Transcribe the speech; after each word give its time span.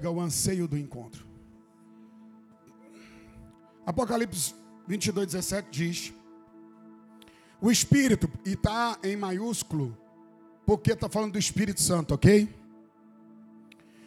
Diga 0.00 0.10
o 0.10 0.18
anseio 0.18 0.66
do 0.66 0.78
encontro. 0.78 1.26
Apocalipse 3.84 4.54
22, 4.88 5.26
17 5.26 5.68
diz: 5.70 6.14
O 7.60 7.70
Espírito, 7.70 8.26
e 8.46 8.54
está 8.54 8.98
em 9.02 9.14
maiúsculo, 9.14 9.94
porque 10.64 10.92
está 10.92 11.06
falando 11.06 11.32
do 11.32 11.38
Espírito 11.38 11.82
Santo, 11.82 12.14
ok? 12.14 12.48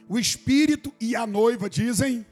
O 0.10 0.18
Espírito 0.18 0.92
e 1.00 1.16
a 1.16 1.28
noiva 1.28 1.70
dizem. 1.70 2.26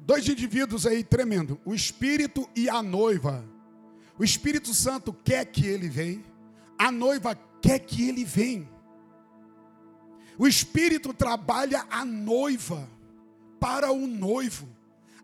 Dois 0.00 0.28
indivíduos 0.28 0.86
aí 0.86 1.04
tremendo. 1.04 1.60
O 1.64 1.72
Espírito 1.72 2.50
e 2.56 2.68
a 2.68 2.82
noiva. 2.82 3.44
O 4.18 4.24
Espírito 4.24 4.74
Santo 4.74 5.12
quer 5.12 5.44
que 5.44 5.64
ele 5.64 5.88
venha. 5.88 6.24
A 6.76 6.90
noiva 6.90 7.38
quer 7.62 7.78
que 7.78 8.08
ele 8.08 8.24
venha. 8.24 8.73
O 10.38 10.46
Espírito 10.46 11.12
trabalha 11.12 11.86
a 11.90 12.04
noiva 12.04 12.88
para 13.60 13.92
o 13.92 14.06
noivo. 14.06 14.68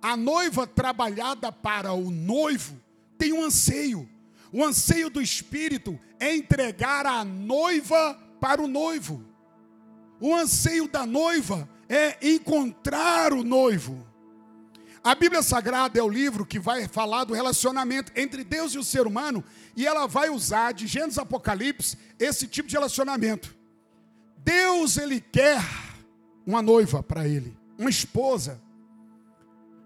A 0.00 0.16
noiva 0.16 0.66
trabalhada 0.66 1.52
para 1.52 1.92
o 1.92 2.10
noivo 2.10 2.80
tem 3.18 3.32
um 3.32 3.44
anseio. 3.44 4.08
O 4.52 4.64
anseio 4.64 5.10
do 5.10 5.20
Espírito 5.20 5.98
é 6.18 6.34
entregar 6.34 7.06
a 7.06 7.24
noiva 7.24 8.18
para 8.40 8.62
o 8.62 8.68
noivo. 8.68 9.24
O 10.20 10.34
anseio 10.34 10.88
da 10.88 11.06
noiva 11.06 11.68
é 11.88 12.16
encontrar 12.22 13.32
o 13.32 13.42
noivo. 13.42 14.06
A 15.02 15.14
Bíblia 15.14 15.42
Sagrada 15.42 15.98
é 15.98 16.02
o 16.02 16.08
livro 16.08 16.44
que 16.44 16.58
vai 16.58 16.86
falar 16.86 17.24
do 17.24 17.32
relacionamento 17.32 18.12
entre 18.14 18.44
Deus 18.44 18.74
e 18.74 18.78
o 18.78 18.84
ser 18.84 19.06
humano, 19.06 19.42
e 19.74 19.86
ela 19.86 20.06
vai 20.06 20.28
usar 20.28 20.72
de 20.72 20.86
Gênesis 20.86 21.18
Apocalipse 21.18 21.96
esse 22.18 22.46
tipo 22.46 22.68
de 22.68 22.74
relacionamento. 22.74 23.59
Deus 24.44 24.96
ele 24.96 25.20
quer 25.20 25.62
uma 26.46 26.62
noiva 26.62 27.02
para 27.02 27.28
ele, 27.28 27.56
uma 27.78 27.90
esposa. 27.90 28.60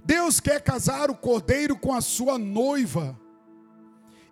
Deus 0.04 0.38
quer 0.40 0.60
casar 0.62 1.10
o 1.10 1.14
cordeiro 1.14 1.76
com 1.76 1.92
a 1.92 2.00
sua 2.00 2.38
noiva. 2.38 3.18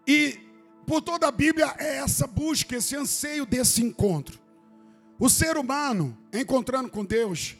E 0.07 0.39
por 0.87 1.01
toda 1.01 1.29
a 1.29 1.33
Bíblia 1.33 1.75
é 1.79 1.97
essa 1.97 2.27
busca, 2.27 2.77
esse 2.77 2.97
anseio 2.97 3.47
desse 3.47 3.83
encontro. 3.83 4.39
O 5.19 5.29
ser 5.29 5.57
humano 5.57 6.17
encontrando 6.33 6.91
com 6.91 7.05
Deus, 7.05 7.57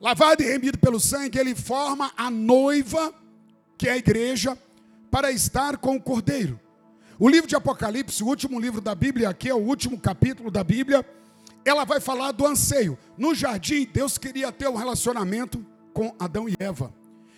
lavado 0.00 0.42
e 0.42 0.46
remido 0.46 0.78
pelo 0.78 1.00
sangue, 1.00 1.38
ele 1.38 1.54
forma 1.54 2.12
a 2.16 2.30
noiva, 2.30 3.14
que 3.78 3.88
é 3.88 3.92
a 3.92 3.96
igreja, 3.96 4.58
para 5.10 5.30
estar 5.30 5.76
com 5.78 5.96
o 5.96 6.00
cordeiro. 6.00 6.60
O 7.18 7.28
livro 7.28 7.48
de 7.48 7.56
Apocalipse, 7.56 8.22
o 8.22 8.26
último 8.26 8.58
livro 8.58 8.80
da 8.80 8.94
Bíblia, 8.94 9.28
aqui 9.28 9.48
é 9.48 9.54
o 9.54 9.58
último 9.58 9.98
capítulo 9.98 10.50
da 10.50 10.64
Bíblia 10.64 11.06
ela 11.64 11.84
vai 11.84 12.00
falar 12.00 12.32
do 12.32 12.46
anseio. 12.46 12.98
No 13.16 13.34
jardim, 13.34 13.88
Deus 13.92 14.18
queria 14.18 14.50
ter 14.50 14.68
um 14.68 14.76
relacionamento 14.76 15.64
com 15.92 16.14
Adão 16.18 16.48
e 16.48 16.54
Eva. 16.58 16.92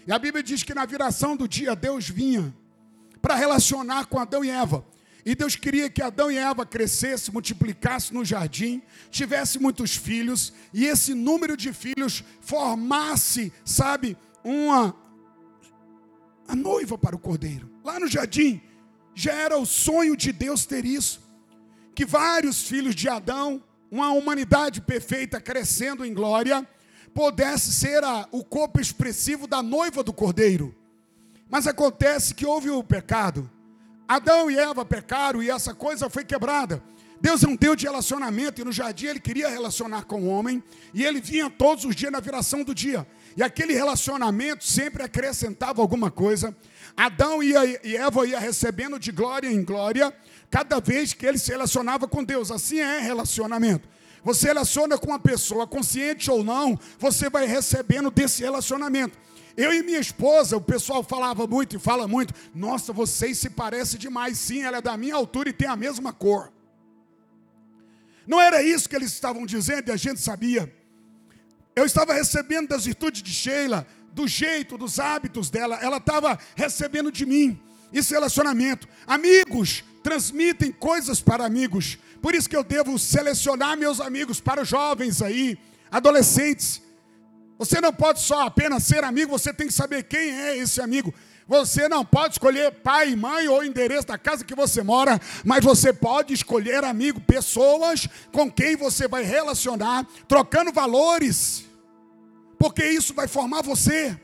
E 0.07 0.13
a 0.13 0.19
Bíblia 0.19 0.43
diz 0.43 0.63
que 0.63 0.75
na 0.75 0.85
viração 0.85 1.37
do 1.37 1.49
dia, 1.49 1.75
Deus 1.75 2.09
vinha 2.09 2.55
para 3.21 3.35
relacionar 3.35 4.07
com 4.07 4.19
Adão 4.19 4.45
e 4.45 4.51
Eva. 4.51 4.85
E 5.25 5.35
Deus 5.35 5.57
queria 5.57 5.89
que 5.89 6.03
Adão 6.03 6.31
e 6.31 6.37
Eva 6.37 6.67
crescessem, 6.67 7.33
multiplicassem 7.33 8.17
no 8.17 8.25
jardim, 8.25 8.83
tivesse 9.11 9.59
muitos 9.59 9.97
filhos, 9.97 10.53
e 10.73 10.85
esse 10.85 11.15
número 11.15 11.57
de 11.57 11.73
filhos 11.73 12.23
formasse, 12.43 13.51
sabe, 13.65 14.19
uma 14.45 14.95
a 16.47 16.55
noiva 16.55 16.99
para 16.99 17.17
o 17.17 17.19
cordeiro. 17.19 17.71
Lá 17.83 17.99
no 17.99 18.07
jardim, 18.07 18.61
já 19.15 19.33
era 19.33 19.57
o 19.57 19.65
sonho 19.65 20.15
de 20.15 20.31
Deus 20.31 20.67
ter 20.67 20.85
isso. 20.85 21.23
Que 21.95 22.05
vários 22.05 22.63
filhos 22.63 22.95
de 22.95 23.09
Adão 23.09 23.63
uma 23.95 24.11
humanidade 24.11 24.81
perfeita 24.81 25.41
crescendo 25.41 26.05
em 26.05 26.13
glória, 26.13 26.67
pudesse 27.15 27.71
ser 27.71 28.03
a, 28.03 28.27
o 28.33 28.43
corpo 28.43 28.81
expressivo 28.81 29.47
da 29.47 29.63
noiva 29.63 30.03
do 30.03 30.13
cordeiro. 30.13 30.75
Mas 31.49 31.69
acontece 31.69 32.35
que 32.35 32.45
houve 32.45 32.71
o 32.71 32.83
pecado. 32.83 33.49
Adão 34.09 34.51
e 34.51 34.59
Eva 34.59 34.85
pecaram 34.85 35.41
e 35.41 35.49
essa 35.49 35.73
coisa 35.73 36.11
foi 36.11 36.25
quebrada. 36.25 36.83
Deus 37.21 37.45
é 37.45 37.47
um 37.47 37.55
Deus 37.55 37.77
de 37.77 37.87
relacionamento 37.87 38.61
e 38.61 38.65
no 38.65 38.73
jardim 38.73 39.07
ele 39.07 39.21
queria 39.21 39.49
relacionar 39.49 40.03
com 40.07 40.23
o 40.23 40.27
homem 40.29 40.61
e 40.93 41.05
ele 41.05 41.21
vinha 41.21 41.49
todos 41.49 41.85
os 41.85 41.95
dias 41.95 42.11
na 42.11 42.19
viração 42.19 42.65
do 42.65 42.75
dia. 42.75 43.07
E 43.37 43.45
aquele 43.45 43.75
relacionamento 43.75 44.65
sempre 44.65 45.05
acrescentava 45.05 45.81
alguma 45.81 46.11
coisa. 46.11 46.55
Adão 46.97 47.41
e 47.41 47.55
Eva 47.97 48.27
ia 48.27 48.41
recebendo 48.41 48.99
de 48.99 49.13
glória 49.13 49.49
em 49.49 49.63
glória 49.63 50.13
cada 50.55 50.79
vez 50.79 51.13
que 51.13 51.27
ele 51.27 51.37
se 51.37 51.51
relacionava 51.51 52.07
com 52.07 52.23
Deus. 52.23 52.53
Assim 52.53 52.79
é 52.79 53.01
relacionamento. 53.01 53.89
Você 54.23 54.47
relaciona 54.47 54.97
com 54.97 55.09
uma 55.09 55.19
pessoa, 55.19 55.67
consciente 55.67 56.31
ou 56.31 56.45
não, 56.45 56.79
você 56.97 57.29
vai 57.29 57.45
recebendo 57.45 58.09
desse 58.09 58.41
relacionamento. 58.41 59.19
Eu 59.57 59.75
e 59.75 59.83
minha 59.83 59.99
esposa, 59.99 60.57
o 60.57 60.61
pessoal 60.61 61.03
falava 61.03 61.45
muito 61.45 61.75
e 61.75 61.79
fala 61.81 62.07
muito: 62.07 62.33
Nossa, 62.55 62.93
vocês 62.93 63.37
se 63.37 63.51
parecem 63.51 63.99
demais. 63.99 64.39
Sim, 64.39 64.63
ela 64.63 64.77
é 64.77 64.81
da 64.81 64.97
minha 64.97 65.17
altura 65.17 65.49
e 65.49 65.53
tem 65.53 65.67
a 65.67 65.75
mesma 65.75 66.13
cor. 66.13 66.53
Não 68.25 68.41
era 68.41 68.63
isso 68.63 68.89
que 68.89 68.95
eles 68.95 69.13
estavam 69.13 69.45
dizendo 69.45 69.89
e 69.89 69.93
a 69.93 69.97
gente 69.97 70.21
sabia. 70.21 70.73
Eu 71.75 71.85
estava 71.85 72.15
recebendo 72.15 72.69
das 72.69 72.85
virtudes 72.85 73.25
de 73.25 73.33
Sheila, 73.33 73.85
do 74.13 74.29
jeito, 74.29 74.79
dos 74.79 75.01
hábitos 75.01 75.51
dela, 75.51 75.81
ela 75.83 75.97
estava 75.97 76.39
recebendo 76.55 77.11
de 77.11 77.27
mim. 77.27 77.61
Esse 77.93 78.15
relacionamento. 78.15 78.87
Amigos 79.05 79.83
transmitem 80.05 80.71
coisas 80.71 81.23
para 81.23 81.47
amigos. 81.47 81.99
Por 82.21 82.35
isso 82.35 82.49
que 82.49 82.55
eu 82.55 82.63
devo 82.63 82.99
selecionar 82.99 83.77
meus 83.77 84.01
amigos 84.01 84.39
para 84.39 84.63
os 84.63 84.69
jovens 84.69 85.23
aí, 85.23 85.59
adolescentes. 85.91 86.83
Você 87.59 87.81
não 87.81 87.93
pode 87.93 88.21
só 88.21 88.43
apenas 88.43 88.83
ser 88.83 89.03
amigo, 89.03 89.31
você 89.31 89.53
tem 89.53 89.67
que 89.67 89.73
saber 89.73 90.03
quem 90.03 90.31
é 90.31 90.59
esse 90.59 90.81
amigo. 90.81 91.13
Você 91.49 91.89
não 91.89 92.05
pode 92.05 92.35
escolher 92.35 92.71
pai, 92.83 93.17
mãe 93.17 93.49
ou 93.49 93.65
endereço 93.65 94.07
da 94.07 94.19
casa 94.19 94.45
que 94.45 94.55
você 94.55 94.83
mora, 94.83 95.19
mas 95.43 95.65
você 95.65 95.93
pode 95.93 96.35
escolher 96.35 96.85
amigo, 96.85 97.21
pessoas 97.21 98.07
com 98.31 98.51
quem 98.51 98.77
você 98.77 99.09
vai 99.09 99.23
relacionar, 99.23 100.07
trocando 100.29 100.73
valores, 100.73 101.65
porque 102.59 102.85
isso 102.87 103.15
vai 103.15 103.29
formar 103.29 103.63
você. 103.63 104.19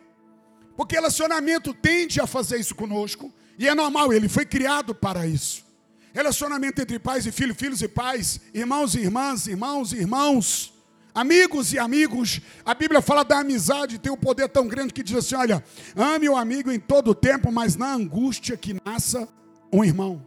Porque 0.77 0.95
relacionamento 0.95 1.75
tende 1.75 2.21
a 2.21 2.27
fazer 2.27 2.59
isso 2.59 2.75
conosco, 2.75 3.33
e 3.59 3.69
é 3.69 3.75
normal, 3.75 4.13
ele 4.13 4.29
foi 4.29 4.47
criado 4.47 4.95
para 4.95 5.27
isso. 5.27 5.70
Relacionamento 6.13 6.81
entre 6.81 6.99
pais 6.99 7.25
e 7.27 7.33
filhos, 7.33 7.57
filhos 7.57 7.83
e 7.83 7.89
pais, 7.89 8.41
irmãos 8.53 8.95
e 8.95 9.01
irmãs, 9.01 9.47
irmãos 9.47 9.93
e 9.93 9.97
irmãos, 9.97 10.75
amigos 11.15 11.73
e 11.73 11.79
amigos. 11.79 12.41
A 12.65 12.75
Bíblia 12.75 13.01
fala 13.01 13.25
da 13.25 13.39
amizade, 13.39 13.99
tem 13.99 14.11
um 14.11 14.17
poder 14.17 14.49
tão 14.49 14.67
grande 14.67 14.93
que 14.93 15.03
diz 15.03 15.17
assim: 15.17 15.37
olha, 15.37 15.65
ame 15.95 16.29
o 16.29 16.37
amigo 16.37 16.71
em 16.71 16.81
todo 16.81 17.13
o 17.13 17.15
tempo, 17.15 17.53
mas 17.53 17.77
na 17.77 17.93
angústia 17.93 18.57
que 18.57 18.77
nasça 18.85 19.29
um 19.73 19.85
irmão. 19.85 20.27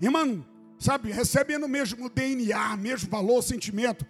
Irmão, 0.00 0.44
sabe, 0.78 1.10
recebendo 1.10 1.64
o 1.64 1.68
mesmo 1.68 2.10
DNA, 2.10 2.76
mesmo 2.76 3.08
valor, 3.08 3.42
sentimento. 3.42 4.04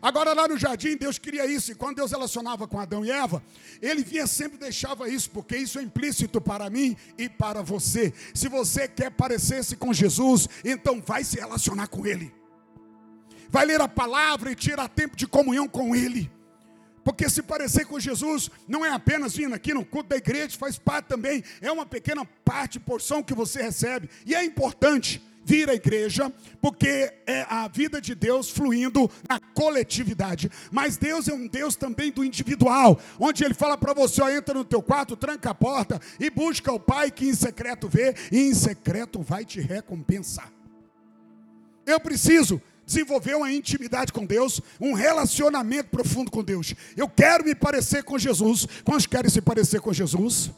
Agora, 0.00 0.32
lá 0.32 0.46
no 0.46 0.56
jardim, 0.56 0.96
Deus 0.96 1.18
queria 1.18 1.46
isso, 1.46 1.72
e 1.72 1.74
quando 1.74 1.96
Deus 1.96 2.10
relacionava 2.10 2.68
com 2.68 2.78
Adão 2.78 3.04
e 3.04 3.10
Eva, 3.10 3.42
Ele 3.82 4.02
vinha 4.02 4.26
sempre 4.26 4.58
deixava 4.58 5.08
isso, 5.08 5.30
porque 5.30 5.56
isso 5.56 5.78
é 5.78 5.82
implícito 5.82 6.40
para 6.40 6.70
mim 6.70 6.96
e 7.16 7.28
para 7.28 7.62
você. 7.62 8.12
Se 8.32 8.48
você 8.48 8.86
quer 8.86 9.10
parecer-se 9.10 9.76
com 9.76 9.92
Jesus, 9.92 10.48
então 10.64 11.02
vai 11.04 11.24
se 11.24 11.38
relacionar 11.38 11.88
com 11.88 12.06
Ele, 12.06 12.32
vai 13.48 13.66
ler 13.66 13.80
a 13.80 13.88
palavra 13.88 14.52
e 14.52 14.54
tirar 14.54 14.88
tempo 14.88 15.16
de 15.16 15.26
comunhão 15.26 15.66
com 15.66 15.94
Ele. 15.96 16.30
Porque 17.02 17.30
se 17.30 17.42
parecer 17.42 17.86
com 17.86 17.98
Jesus 17.98 18.50
não 18.68 18.84
é 18.84 18.90
apenas 18.90 19.34
vindo 19.34 19.54
aqui 19.54 19.72
no 19.72 19.84
culto 19.84 20.10
da 20.10 20.16
igreja, 20.16 20.58
faz 20.58 20.78
parte 20.78 21.06
também, 21.06 21.42
é 21.60 21.72
uma 21.72 21.86
pequena 21.86 22.24
parte, 22.44 22.78
porção 22.78 23.22
que 23.22 23.32
você 23.32 23.62
recebe, 23.62 24.10
e 24.26 24.34
é 24.34 24.44
importante 24.44 25.22
vir 25.48 25.70
à 25.70 25.74
igreja, 25.74 26.30
porque 26.60 27.10
é 27.26 27.46
a 27.48 27.66
vida 27.68 28.02
de 28.02 28.14
Deus 28.14 28.50
fluindo 28.50 29.10
na 29.26 29.40
coletividade. 29.40 30.50
Mas 30.70 30.98
Deus 30.98 31.26
é 31.26 31.32
um 31.32 31.48
Deus 31.48 31.74
também 31.74 32.12
do 32.12 32.22
individual, 32.22 33.00
onde 33.18 33.42
Ele 33.42 33.54
fala 33.54 33.78
para 33.78 33.94
você: 33.94 34.20
ó, 34.20 34.28
entra 34.28 34.52
no 34.52 34.64
teu 34.64 34.82
quarto, 34.82 35.16
tranca 35.16 35.50
a 35.50 35.54
porta 35.54 35.98
e 36.20 36.28
busca 36.28 36.70
o 36.70 36.78
Pai 36.78 37.10
que 37.10 37.26
em 37.26 37.34
secreto 37.34 37.88
vê, 37.88 38.14
e 38.30 38.40
em 38.40 38.54
secreto 38.54 39.22
vai 39.22 39.42
te 39.42 39.58
recompensar. 39.58 40.52
Eu 41.86 41.98
preciso 41.98 42.60
desenvolver 42.84 43.34
uma 43.34 43.50
intimidade 43.50 44.12
com 44.12 44.26
Deus, 44.26 44.60
um 44.78 44.92
relacionamento 44.92 45.88
profundo 45.88 46.30
com 46.30 46.44
Deus. 46.44 46.74
Eu 46.94 47.08
quero 47.08 47.44
me 47.44 47.54
parecer 47.54 48.02
com 48.02 48.18
Jesus. 48.18 48.66
Quantos 48.84 49.06
querem 49.06 49.30
se 49.30 49.40
parecer 49.40 49.80
com 49.80 49.94
Jesus? 49.94 50.50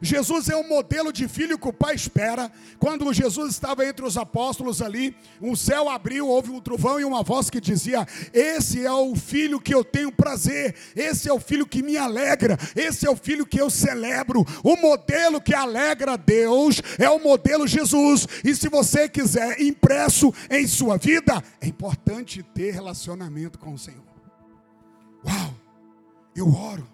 Jesus 0.00 0.48
é 0.48 0.56
o 0.56 0.68
modelo 0.68 1.12
de 1.12 1.26
filho 1.26 1.58
que 1.58 1.68
o 1.68 1.72
pai 1.72 1.94
espera. 1.94 2.50
Quando 2.78 3.12
Jesus 3.12 3.52
estava 3.52 3.86
entre 3.86 4.04
os 4.04 4.16
apóstolos 4.16 4.82
ali, 4.82 5.16
o 5.40 5.56
céu 5.56 5.88
abriu, 5.88 6.28
houve 6.28 6.50
um 6.50 6.60
trovão 6.60 7.00
e 7.00 7.04
uma 7.04 7.22
voz 7.22 7.48
que 7.48 7.60
dizia: 7.60 8.06
Esse 8.32 8.84
é 8.84 8.92
o 8.92 9.14
filho 9.14 9.60
que 9.60 9.74
eu 9.74 9.82
tenho 9.82 10.12
prazer, 10.12 10.74
esse 10.94 11.28
é 11.28 11.32
o 11.32 11.40
filho 11.40 11.66
que 11.66 11.82
me 11.82 11.96
alegra, 11.96 12.58
esse 12.74 13.06
é 13.06 13.10
o 13.10 13.16
filho 13.16 13.46
que 13.46 13.60
eu 13.60 13.70
celebro. 13.70 14.44
O 14.62 14.76
modelo 14.76 15.40
que 15.40 15.54
alegra 15.54 16.16
Deus 16.16 16.82
é 16.98 17.08
o 17.08 17.18
modelo 17.18 17.66
Jesus. 17.66 18.26
E 18.44 18.54
se 18.54 18.68
você 18.68 19.08
quiser 19.08 19.60
impresso 19.60 20.32
em 20.50 20.66
sua 20.66 20.98
vida, 20.98 21.42
é 21.60 21.66
importante 21.66 22.42
ter 22.42 22.72
relacionamento 22.72 23.58
com 23.58 23.72
o 23.72 23.78
Senhor. 23.78 24.04
Uau! 25.24 25.54
Eu 26.34 26.52
oro. 26.52 26.86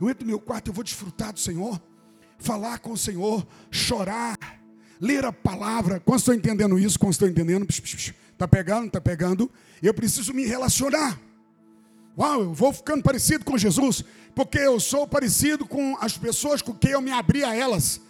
Eu 0.00 0.08
entro 0.08 0.24
no 0.24 0.30
meu 0.30 0.38
quarto, 0.38 0.68
eu 0.68 0.74
vou 0.74 0.84
desfrutar 0.84 1.32
do 1.32 1.40
Senhor 1.40 1.80
falar 2.38 2.78
com 2.78 2.92
o 2.92 2.96
Senhor, 2.96 3.46
chorar, 3.70 4.38
ler 5.00 5.24
a 5.24 5.32
palavra. 5.32 6.00
Quando 6.00 6.20
estou 6.20 6.34
entendendo 6.34 6.78
isso, 6.78 6.98
quando 6.98 7.12
estou 7.12 7.28
entendendo, 7.28 7.66
está 7.68 8.46
pegando, 8.46 8.86
está 8.86 9.00
pegando, 9.00 9.50
eu 9.82 9.94
preciso 9.94 10.32
me 10.32 10.44
relacionar. 10.46 11.18
Uau, 12.18 12.42
eu 12.42 12.54
vou 12.54 12.72
ficando 12.72 13.02
parecido 13.02 13.44
com 13.44 13.58
Jesus, 13.58 14.02
porque 14.34 14.58
eu 14.58 14.80
sou 14.80 15.06
parecido 15.06 15.66
com 15.66 15.96
as 16.00 16.16
pessoas 16.16 16.62
com 16.62 16.72
quem 16.72 16.92
eu 16.92 17.00
me 17.00 17.10
abri 17.10 17.44
a 17.44 17.54
elas. 17.54 18.00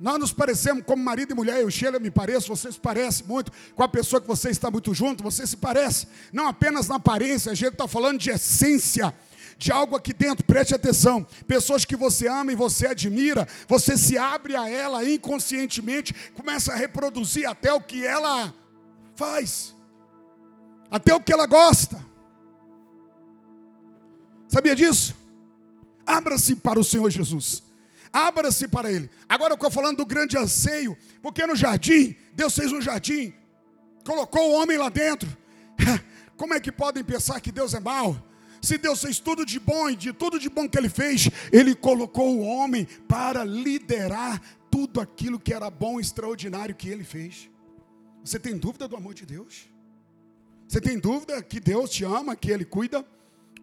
Nós 0.00 0.18
nos 0.18 0.32
parecemos 0.32 0.82
como 0.84 1.00
marido 1.00 1.30
e 1.30 1.34
mulher, 1.34 1.60
eu 1.60 1.70
Sheila 1.70 2.00
me 2.00 2.10
pareço, 2.10 2.48
você 2.48 2.72
se 2.72 2.80
parece 2.80 3.22
muito. 3.22 3.52
Com 3.76 3.84
a 3.84 3.88
pessoa 3.88 4.20
que 4.20 4.26
você 4.26 4.50
está 4.50 4.68
muito 4.68 4.92
junto, 4.92 5.22
você 5.22 5.46
se 5.46 5.56
parece, 5.56 6.08
não 6.32 6.48
apenas 6.48 6.88
na 6.88 6.96
aparência, 6.96 7.52
a 7.52 7.54
gente 7.54 7.74
está 7.74 7.86
falando 7.86 8.18
de 8.18 8.30
essência 8.30 9.14
de 9.62 9.70
algo 9.70 9.94
aqui 9.94 10.12
dentro, 10.12 10.44
preste 10.44 10.74
atenção. 10.74 11.24
Pessoas 11.46 11.84
que 11.84 11.94
você 11.94 12.26
ama 12.26 12.50
e 12.50 12.56
você 12.56 12.88
admira, 12.88 13.46
você 13.68 13.96
se 13.96 14.18
abre 14.18 14.56
a 14.56 14.68
ela 14.68 15.08
inconscientemente, 15.08 16.12
começa 16.34 16.72
a 16.72 16.76
reproduzir 16.76 17.48
até 17.48 17.72
o 17.72 17.80
que 17.80 18.04
ela 18.04 18.52
faz, 19.14 19.72
até 20.90 21.14
o 21.14 21.20
que 21.20 21.32
ela 21.32 21.46
gosta. 21.46 22.04
Sabia 24.48 24.74
disso? 24.74 25.14
Abra-se 26.04 26.56
para 26.56 26.80
o 26.80 26.84
Senhor 26.84 27.08
Jesus. 27.08 27.62
Abra-se 28.12 28.66
para 28.66 28.90
Ele. 28.90 29.08
Agora 29.28 29.52
eu 29.52 29.54
estou 29.54 29.70
falando 29.70 29.98
do 29.98 30.06
grande 30.06 30.36
anseio, 30.36 30.98
porque 31.22 31.46
no 31.46 31.54
jardim, 31.54 32.16
Deus 32.34 32.52
fez 32.52 32.72
um 32.72 32.80
jardim, 32.80 33.32
colocou 34.04 34.50
o 34.50 34.60
homem 34.60 34.76
lá 34.76 34.88
dentro. 34.88 35.28
Como 36.36 36.52
é 36.52 36.58
que 36.58 36.72
podem 36.72 37.04
pensar 37.04 37.40
que 37.40 37.52
Deus 37.52 37.74
é 37.74 37.80
mau? 37.80 38.31
Se 38.62 38.78
Deus 38.78 39.00
fez 39.02 39.18
tudo 39.18 39.44
de 39.44 39.58
bom 39.58 39.90
e 39.90 39.96
de 39.96 40.12
tudo 40.12 40.38
de 40.38 40.48
bom 40.48 40.68
que 40.68 40.78
Ele 40.78 40.88
fez, 40.88 41.28
Ele 41.52 41.74
colocou 41.74 42.38
o 42.38 42.42
homem 42.42 42.86
para 43.08 43.42
liderar 43.42 44.40
tudo 44.70 45.00
aquilo 45.00 45.40
que 45.40 45.52
era 45.52 45.68
bom 45.68 45.98
e 45.98 46.02
extraordinário 46.02 46.74
que 46.74 46.88
Ele 46.88 47.02
fez. 47.02 47.50
Você 48.24 48.38
tem 48.38 48.56
dúvida 48.56 48.86
do 48.86 48.96
amor 48.96 49.14
de 49.14 49.26
Deus? 49.26 49.68
Você 50.68 50.80
tem 50.80 50.96
dúvida 50.96 51.42
que 51.42 51.58
Deus 51.58 51.90
te 51.90 52.04
ama, 52.04 52.36
que 52.36 52.52
Ele 52.52 52.64
cuida? 52.64 53.04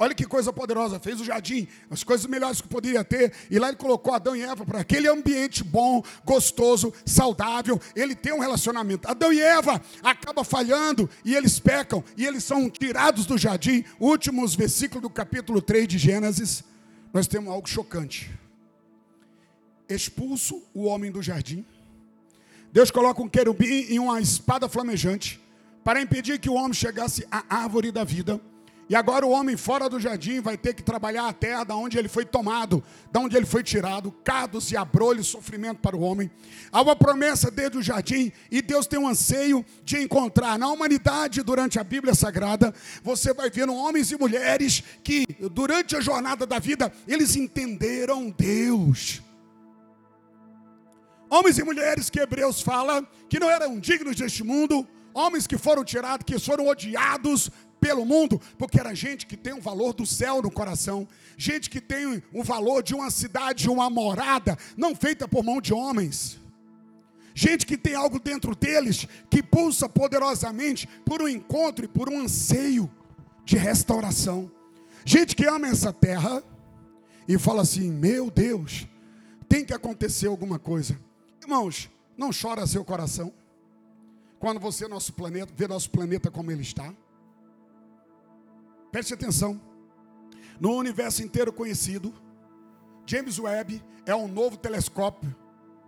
Olha 0.01 0.16
que 0.16 0.25
coisa 0.25 0.54
poderosa, 0.54 0.98
fez 0.98 1.19
o 1.19 1.25
jardim, 1.25 1.68
as 1.90 2.06
coisas 2.06 2.25
melhores 2.25 2.62
que 2.62 2.69
poderia 2.69 3.04
ter, 3.04 3.34
e 3.51 3.60
lá 3.60 3.68
ele 3.68 3.75
colocou 3.75 4.13
Adão 4.13 4.34
e 4.34 4.42
Eva 4.42 4.66
para 4.66 4.80
aquele 4.80 5.10
ambiente 5.10 5.62
bom, 5.62 6.01
gostoso, 6.24 6.94
saudável. 7.06 7.78
Ele 7.94 8.16
tem 8.16 8.31
um 8.31 8.40
relacionamento. 8.40 9.10
Adão 9.10 9.34
e 9.34 9.42
Eva 9.42 9.81
acabam 10.01 10.46
falhando 10.46 11.10
e 11.25 11.36
eles 11.36 11.60
pecam, 11.60 12.01
e 12.16 12.25
eles 12.25 12.46
são 12.46 12.69
tirados 12.69 13.25
do 13.25 13.38
jardim. 13.38 13.84
Últimos 14.00 14.56
versículos 14.56 15.01
do 15.01 15.10
capítulo 15.10 15.62
3 15.62 15.86
de 15.86 15.98
Gênesis, 15.98 16.63
nós 17.12 17.28
temos 17.28 17.51
algo 17.51 17.68
chocante. 17.68 18.31
Expulso 19.90 20.63
o 20.74 20.86
homem 20.86 21.12
do 21.12 21.22
jardim. 21.22 21.66
Deus 22.72 22.90
coloca 22.90 23.22
um 23.22 23.28
querubim 23.28 23.86
e 23.90 24.00
uma 24.00 24.22
espada 24.22 24.69
flamejante 24.69 25.42
para 25.84 26.01
impedir 26.01 26.40
que 26.40 26.50
o 26.50 26.54
homem 26.54 26.74
chegasse 26.74 27.28
à 27.30 27.44
árvore 27.50 27.92
da 27.92 28.06
vida 28.06 28.40
e 28.89 28.95
agora 28.95 29.24
o 29.24 29.30
homem 29.30 29.56
fora 29.56 29.88
do 29.88 30.00
jardim 30.00 30.41
vai 30.41 30.57
ter 30.57 30.74
que 30.74 30.81
trabalhar 30.81 31.27
a 31.27 31.33
terra 31.33 31.63
da 31.63 31.75
onde 31.75 31.95
ele 31.95 32.07
foi 32.07 32.25
tomado, 32.25 32.83
da 33.12 33.19
onde 33.19 33.38
ele 33.38 33.45
foi 33.45 33.62
tirado, 33.62 34.12
cados 34.24 34.71
e 34.71 34.77
abrolhos, 34.77 35.27
sofrimento 35.27 35.80
para 35.80 35.95
o 35.95 36.01
homem. 36.01 36.31
Há 36.71 36.81
uma 36.81 36.95
promessa 36.95 37.51
desde 37.51 37.77
o 37.77 37.83
jardim 37.83 38.31
e 38.50 38.63
Deus 38.63 38.88
tem 38.88 38.97
um 38.97 39.07
anseio 39.07 39.63
de 39.83 40.01
encontrar 40.01 40.57
na 40.57 40.68
humanidade 40.69 41.44
durante 41.44 41.80
a 41.80 41.83
Bíblia 41.83 42.15
Sagrada. 42.15 42.74
Você 43.03 43.31
vai 43.31 43.51
vendo 43.51 43.75
homens 43.75 44.12
e 44.12 44.18
mulheres 44.18 44.83
que 45.03 45.24
durante 45.51 45.95
a 45.95 46.01
jornada 46.01 46.47
da 46.47 46.57
vida 46.57 46.91
eles 47.07 47.36
entenderam 47.36 48.31
Deus. 48.31 49.21
Homens 51.30 51.59
e 51.59 51.63
mulheres 51.63 52.09
que 52.09 52.19
Hebreus 52.19 52.59
fala 52.59 53.07
que 53.30 53.39
não 53.39 53.51
eram 53.51 53.80
dignos 53.80 54.15
deste 54.15 54.44
mundo, 54.44 54.88
homens 55.13 55.45
que 55.45 55.59
foram 55.59 55.83
tirados, 55.83 56.25
que 56.25 56.39
foram 56.39 56.68
odiados 56.68 57.51
pelo 57.80 58.06
mundo, 58.06 58.40
porque 58.58 58.80
era 58.80 58.94
gente 58.94 59.26
que 59.26 59.38
tem 59.38 59.54
o 59.54 59.62
valor 59.62 59.94
do 59.94 60.06
céu 60.06 60.42
no 60.42 60.52
coração, 60.52 61.08
gente 61.38 61.70
que 61.70 61.80
tem 61.80 62.22
o 62.34 62.44
valor 62.44 62.84
de 62.84 62.94
uma 62.94 63.10
cidade, 63.10 63.70
uma 63.70 63.90
morada, 63.90 64.58
não 64.76 64.96
feita 64.96 65.28
por 65.28 65.44
mão 65.44 65.62
de 65.62 65.74
homens. 65.74 66.40
Gente 67.34 67.66
que 67.66 67.78
tem 67.78 67.96
algo 67.96 68.20
dentro 68.20 68.56
deles 68.56 69.08
que 69.30 69.42
pulsa 69.42 69.88
poderosamente 69.88 70.88
por 71.06 71.22
um 71.22 71.28
encontro 71.28 71.86
e 71.86 71.88
por 71.88 72.10
um 72.10 72.20
anseio 72.20 72.92
de 73.46 73.56
restauração. 73.56 74.52
Gente 75.06 75.36
que 75.36 75.46
ama 75.46 75.68
essa 75.68 75.94
terra 75.94 76.44
e 77.28 77.38
fala 77.38 77.62
assim: 77.62 77.90
Meu 77.90 78.30
Deus, 78.30 78.86
tem 79.48 79.64
que 79.64 79.74
acontecer 79.74 80.28
alguma 80.28 80.60
coisa. 80.60 81.00
Irmãos, 81.42 81.90
não 82.18 82.32
chora 82.32 82.68
seu 82.68 82.84
coração 82.84 83.32
quando 84.40 84.60
você 84.60 84.88
nosso 84.88 85.14
planeta, 85.14 85.52
vê 85.56 85.68
nosso 85.68 85.90
planeta 85.92 86.32
como 86.32 86.50
ele 86.50 86.62
está. 86.62 86.94
Preste 88.91 89.13
atenção. 89.13 89.59
No 90.59 90.75
universo 90.75 91.24
inteiro 91.24 91.53
conhecido, 91.53 92.13
James 93.06 93.39
Webb 93.39 93.81
é 94.06 94.15
um 94.15 94.27
novo 94.27 94.57
telescópio 94.57 95.36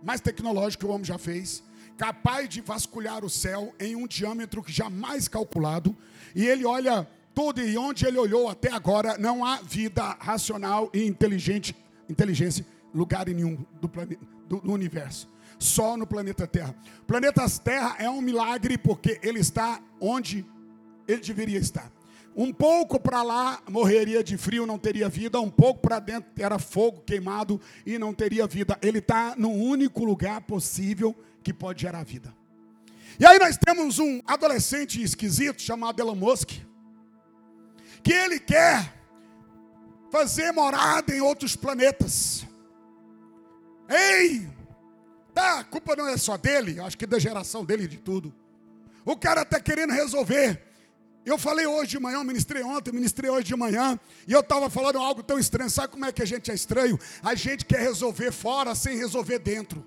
mais 0.02 0.20
tecnológico 0.20 0.84
que 0.84 0.90
o 0.90 0.94
homem 0.94 1.04
já 1.04 1.18
fez, 1.18 1.62
capaz 1.96 2.48
de 2.48 2.60
vasculhar 2.60 3.24
o 3.24 3.30
céu 3.30 3.74
em 3.78 3.94
um 3.94 4.06
diâmetro 4.06 4.64
jamais 4.66 5.28
calculado, 5.28 5.96
e 6.34 6.46
ele 6.46 6.64
olha 6.64 7.08
tudo 7.34 7.60
e 7.60 7.78
onde 7.78 8.06
ele 8.06 8.18
olhou 8.18 8.48
até 8.48 8.70
agora 8.72 9.16
não 9.18 9.44
há 9.44 9.56
vida 9.62 10.16
racional 10.20 10.90
e 10.92 11.04
inteligente, 11.04 11.76
inteligência 12.08 12.66
lugar 12.94 13.26
nenhum 13.26 13.64
do, 13.80 13.88
do, 14.48 14.60
do 14.60 14.72
universo. 14.72 15.28
Só 15.58 15.96
no 15.96 16.06
planeta 16.06 16.46
Terra. 16.46 16.74
O 17.02 17.04
planeta 17.04 17.48
Terra 17.62 17.96
é 17.98 18.10
um 18.10 18.20
milagre 18.20 18.76
porque 18.76 19.20
ele 19.22 19.38
está 19.38 19.80
onde 20.00 20.44
ele 21.06 21.20
deveria 21.20 21.58
estar. 21.58 21.90
Um 22.34 22.52
pouco 22.52 22.98
para 22.98 23.22
lá 23.22 23.62
morreria 23.68 24.24
de 24.24 24.36
frio, 24.38 24.66
não 24.66 24.78
teria 24.78 25.08
vida. 25.08 25.38
Um 25.40 25.50
pouco 25.50 25.80
para 25.80 25.98
dentro 25.98 26.30
era 26.38 26.58
fogo 26.58 27.02
queimado 27.02 27.60
e 27.84 27.98
não 27.98 28.14
teria 28.14 28.46
vida. 28.46 28.78
Ele 28.80 28.98
está 28.98 29.34
no 29.36 29.50
único 29.50 30.04
lugar 30.04 30.40
possível 30.42 31.14
que 31.42 31.52
pode 31.52 31.82
gerar 31.82 32.04
vida. 32.04 32.34
E 33.18 33.26
aí 33.26 33.38
nós 33.38 33.58
temos 33.58 33.98
um 33.98 34.22
adolescente 34.26 35.02
esquisito 35.02 35.60
chamado 35.60 36.00
Elon 36.00 36.14
Musk, 36.14 36.52
que 38.02 38.12
ele 38.12 38.40
quer 38.40 38.94
fazer 40.10 40.52
morada 40.52 41.14
em 41.14 41.20
outros 41.20 41.54
planetas. 41.54 42.46
Ei, 43.88 44.48
tá, 45.34 45.60
a 45.60 45.64
culpa 45.64 45.94
não 45.94 46.08
é 46.08 46.16
só 46.16 46.38
dele, 46.38 46.80
acho 46.80 46.96
que 46.96 47.06
da 47.06 47.18
geração 47.18 47.64
dele 47.64 47.86
de 47.86 47.98
tudo. 47.98 48.34
O 49.04 49.16
cara 49.16 49.42
está 49.42 49.60
querendo 49.60 49.92
resolver 49.92 50.71
eu 51.24 51.38
falei 51.38 51.66
hoje 51.66 51.92
de 51.92 51.98
manhã, 52.00 52.24
ministrei 52.24 52.62
ontem, 52.62 52.92
ministrei 52.92 53.30
hoje 53.30 53.46
de 53.46 53.56
manhã, 53.56 53.98
e 54.26 54.32
eu 54.32 54.40
estava 54.40 54.68
falando 54.68 54.98
algo 54.98 55.22
tão 55.22 55.38
estranho. 55.38 55.70
Sabe 55.70 55.92
como 55.92 56.04
é 56.04 56.12
que 56.12 56.22
a 56.22 56.26
gente 56.26 56.50
é 56.50 56.54
estranho? 56.54 56.98
A 57.22 57.34
gente 57.34 57.64
quer 57.64 57.80
resolver 57.80 58.32
fora 58.32 58.74
sem 58.74 58.96
resolver 58.96 59.38
dentro. 59.38 59.84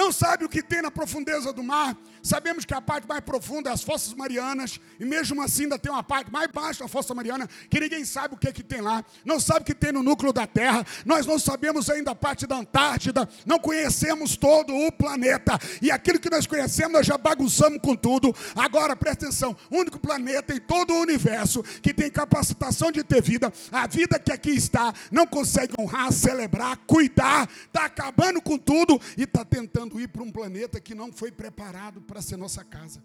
Não 0.00 0.10
sabe 0.10 0.46
o 0.46 0.48
que 0.48 0.62
tem 0.62 0.80
na 0.80 0.90
profundeza 0.90 1.52
do 1.52 1.62
mar. 1.62 1.94
Sabemos 2.22 2.64
que 2.64 2.72
a 2.72 2.80
parte 2.80 3.06
mais 3.06 3.20
profunda 3.20 3.68
é 3.68 3.72
as 3.74 3.82
Fossas 3.82 4.14
Marianas, 4.14 4.80
e 4.98 5.04
mesmo 5.04 5.42
assim 5.42 5.64
ainda 5.64 5.78
tem 5.78 5.92
uma 5.92 6.02
parte 6.02 6.32
mais 6.32 6.50
baixa 6.50 6.84
da 6.84 6.88
Fossa 6.88 7.14
Mariana, 7.14 7.46
que 7.68 7.78
ninguém 7.78 8.02
sabe 8.06 8.34
o 8.34 8.38
que, 8.38 8.48
é 8.48 8.52
que 8.52 8.62
tem 8.62 8.80
lá. 8.80 9.04
Não 9.26 9.38
sabe 9.38 9.60
o 9.60 9.64
que 9.64 9.74
tem 9.74 9.92
no 9.92 10.02
núcleo 10.02 10.32
da 10.32 10.46
Terra. 10.46 10.86
Nós 11.04 11.26
não 11.26 11.38
sabemos 11.38 11.90
ainda 11.90 12.12
a 12.12 12.14
parte 12.14 12.46
da 12.46 12.56
Antártida. 12.56 13.28
Não 13.44 13.58
conhecemos 13.58 14.38
todo 14.38 14.74
o 14.74 14.90
planeta. 14.90 15.58
E 15.82 15.90
aquilo 15.90 16.18
que 16.18 16.30
nós 16.30 16.46
conhecemos, 16.46 16.92
nós 16.94 17.06
já 17.06 17.18
bagunçamos 17.18 17.78
com 17.82 17.94
tudo. 17.94 18.34
Agora, 18.56 18.96
presta 18.96 19.26
atenção: 19.26 19.54
único 19.70 19.98
planeta 19.98 20.54
em 20.54 20.60
todo 20.60 20.94
o 20.94 21.00
universo 21.00 21.62
que 21.82 21.92
tem 21.92 22.10
capacitação 22.10 22.90
de 22.90 23.04
ter 23.04 23.20
vida, 23.20 23.52
a 23.70 23.86
vida 23.86 24.18
que 24.18 24.32
aqui 24.32 24.50
está, 24.50 24.94
não 25.10 25.26
consegue 25.26 25.74
honrar, 25.78 26.10
celebrar, 26.10 26.78
cuidar, 26.86 27.50
está 27.66 27.84
acabando 27.84 28.40
com 28.40 28.56
tudo 28.56 28.98
e 29.18 29.24
está 29.24 29.44
tentando 29.44 29.89
ir 29.98 30.08
para 30.08 30.22
um 30.22 30.30
planeta 30.30 30.78
que 30.78 30.94
não 30.94 31.10
foi 31.12 31.32
preparado 31.32 32.02
para 32.02 32.20
ser 32.20 32.36
nossa 32.36 32.62
casa. 32.62 33.02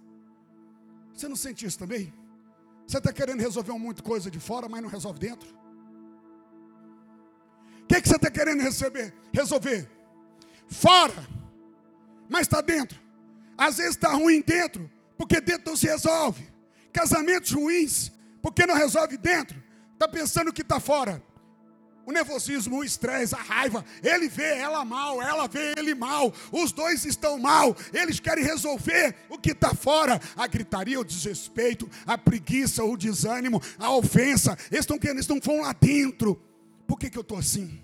Você 1.14 1.28
não 1.28 1.36
sente 1.36 1.66
isso 1.66 1.80
também? 1.80 2.14
Você 2.86 2.98
está 2.98 3.14
querendo 3.14 3.40
resolver 3.40 3.72
um 3.72 3.80
monte 3.80 3.98
de 3.98 4.04
coisa 4.04 4.30
de 4.30 4.40
fora, 4.40 4.68
mas 4.68 4.82
não 4.82 4.90
resolve 4.90 5.18
dentro? 5.18 5.56
que, 7.96 8.02
que 8.02 8.10
você 8.10 8.16
está 8.16 8.30
querendo 8.30 8.62
receber, 8.62 9.14
resolver? 9.34 9.90
Fora, 10.68 11.14
mas 12.30 12.42
está 12.42 12.62
dentro. 12.62 13.00
Às 13.58 13.78
vezes 13.78 13.92
está 13.92 14.12
ruim 14.12 14.42
dentro, 14.42 14.90
porque 15.18 15.40
dentro 15.40 15.70
não 15.70 15.78
se 15.78 15.88
resolve. 15.88 16.48
Casamentos 16.92 17.52
ruins, 17.52 18.12
porque 18.42 18.66
não 18.66 18.76
resolve 18.76 19.18
dentro. 19.18 19.62
Está 19.94 20.08
pensando 20.08 20.52
que 20.52 20.62
está 20.62 20.80
fora. 20.80 21.24
O 22.06 22.12
nervosismo, 22.12 22.78
o 22.78 22.84
estresse, 22.84 23.34
a 23.34 23.40
raiva, 23.42 23.84
ele 24.04 24.30
vê 24.30 24.58
ela 24.60 24.86
mal, 24.86 25.20
ela 25.22 25.48
vê 25.48 25.74
ele 25.76 25.96
mal, 25.96 26.32
os 26.52 26.72
dois 26.72 27.04
estão 27.04 27.40
mal, 27.40 27.76
eles 27.92 28.20
querem 28.20 28.44
resolver 28.44 29.16
o 29.28 29.40
que 29.40 29.52
está 29.52 29.74
fora, 29.74 30.22
a 30.36 30.46
gritaria, 30.46 31.00
o 31.00 31.04
desrespeito, 31.04 31.90
a 32.06 32.16
preguiça, 32.16 32.84
o 32.84 32.96
desânimo, 32.96 33.60
a 33.80 33.92
ofensa, 33.92 34.56
eles 34.70 34.82
estão 34.82 35.00
querendo, 35.00 35.18
eles 35.18 35.28
não 35.28 35.40
vão 35.40 35.62
lá 35.62 35.74
dentro. 35.74 36.40
Por 36.86 37.00
que, 37.00 37.10
que 37.10 37.18
eu 37.18 37.24
estou 37.24 37.40
assim? 37.40 37.82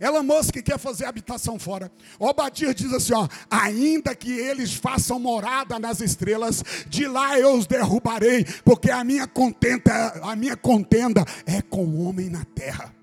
Ela 0.00 0.22
moça 0.22 0.50
que 0.50 0.62
quer 0.62 0.78
fazer 0.78 1.04
habitação 1.04 1.58
fora. 1.58 1.92
Obadias 2.18 2.74
diz 2.74 2.90
assim: 2.92 3.12
ó, 3.12 3.28
ainda 3.50 4.14
que 4.14 4.32
eles 4.32 4.72
façam 4.72 5.20
morada 5.20 5.78
nas 5.78 6.00
estrelas, 6.00 6.64
de 6.88 7.06
lá 7.06 7.38
eu 7.38 7.54
os 7.54 7.66
derrubarei, 7.66 8.46
porque 8.64 8.90
a 8.90 9.04
minha 9.04 9.26
contenda, 9.26 10.08
a 10.22 10.34
minha 10.34 10.56
contenda 10.56 11.22
é 11.44 11.60
com 11.60 11.84
o 11.84 12.08
homem 12.08 12.30
na 12.30 12.44
terra. 12.46 12.99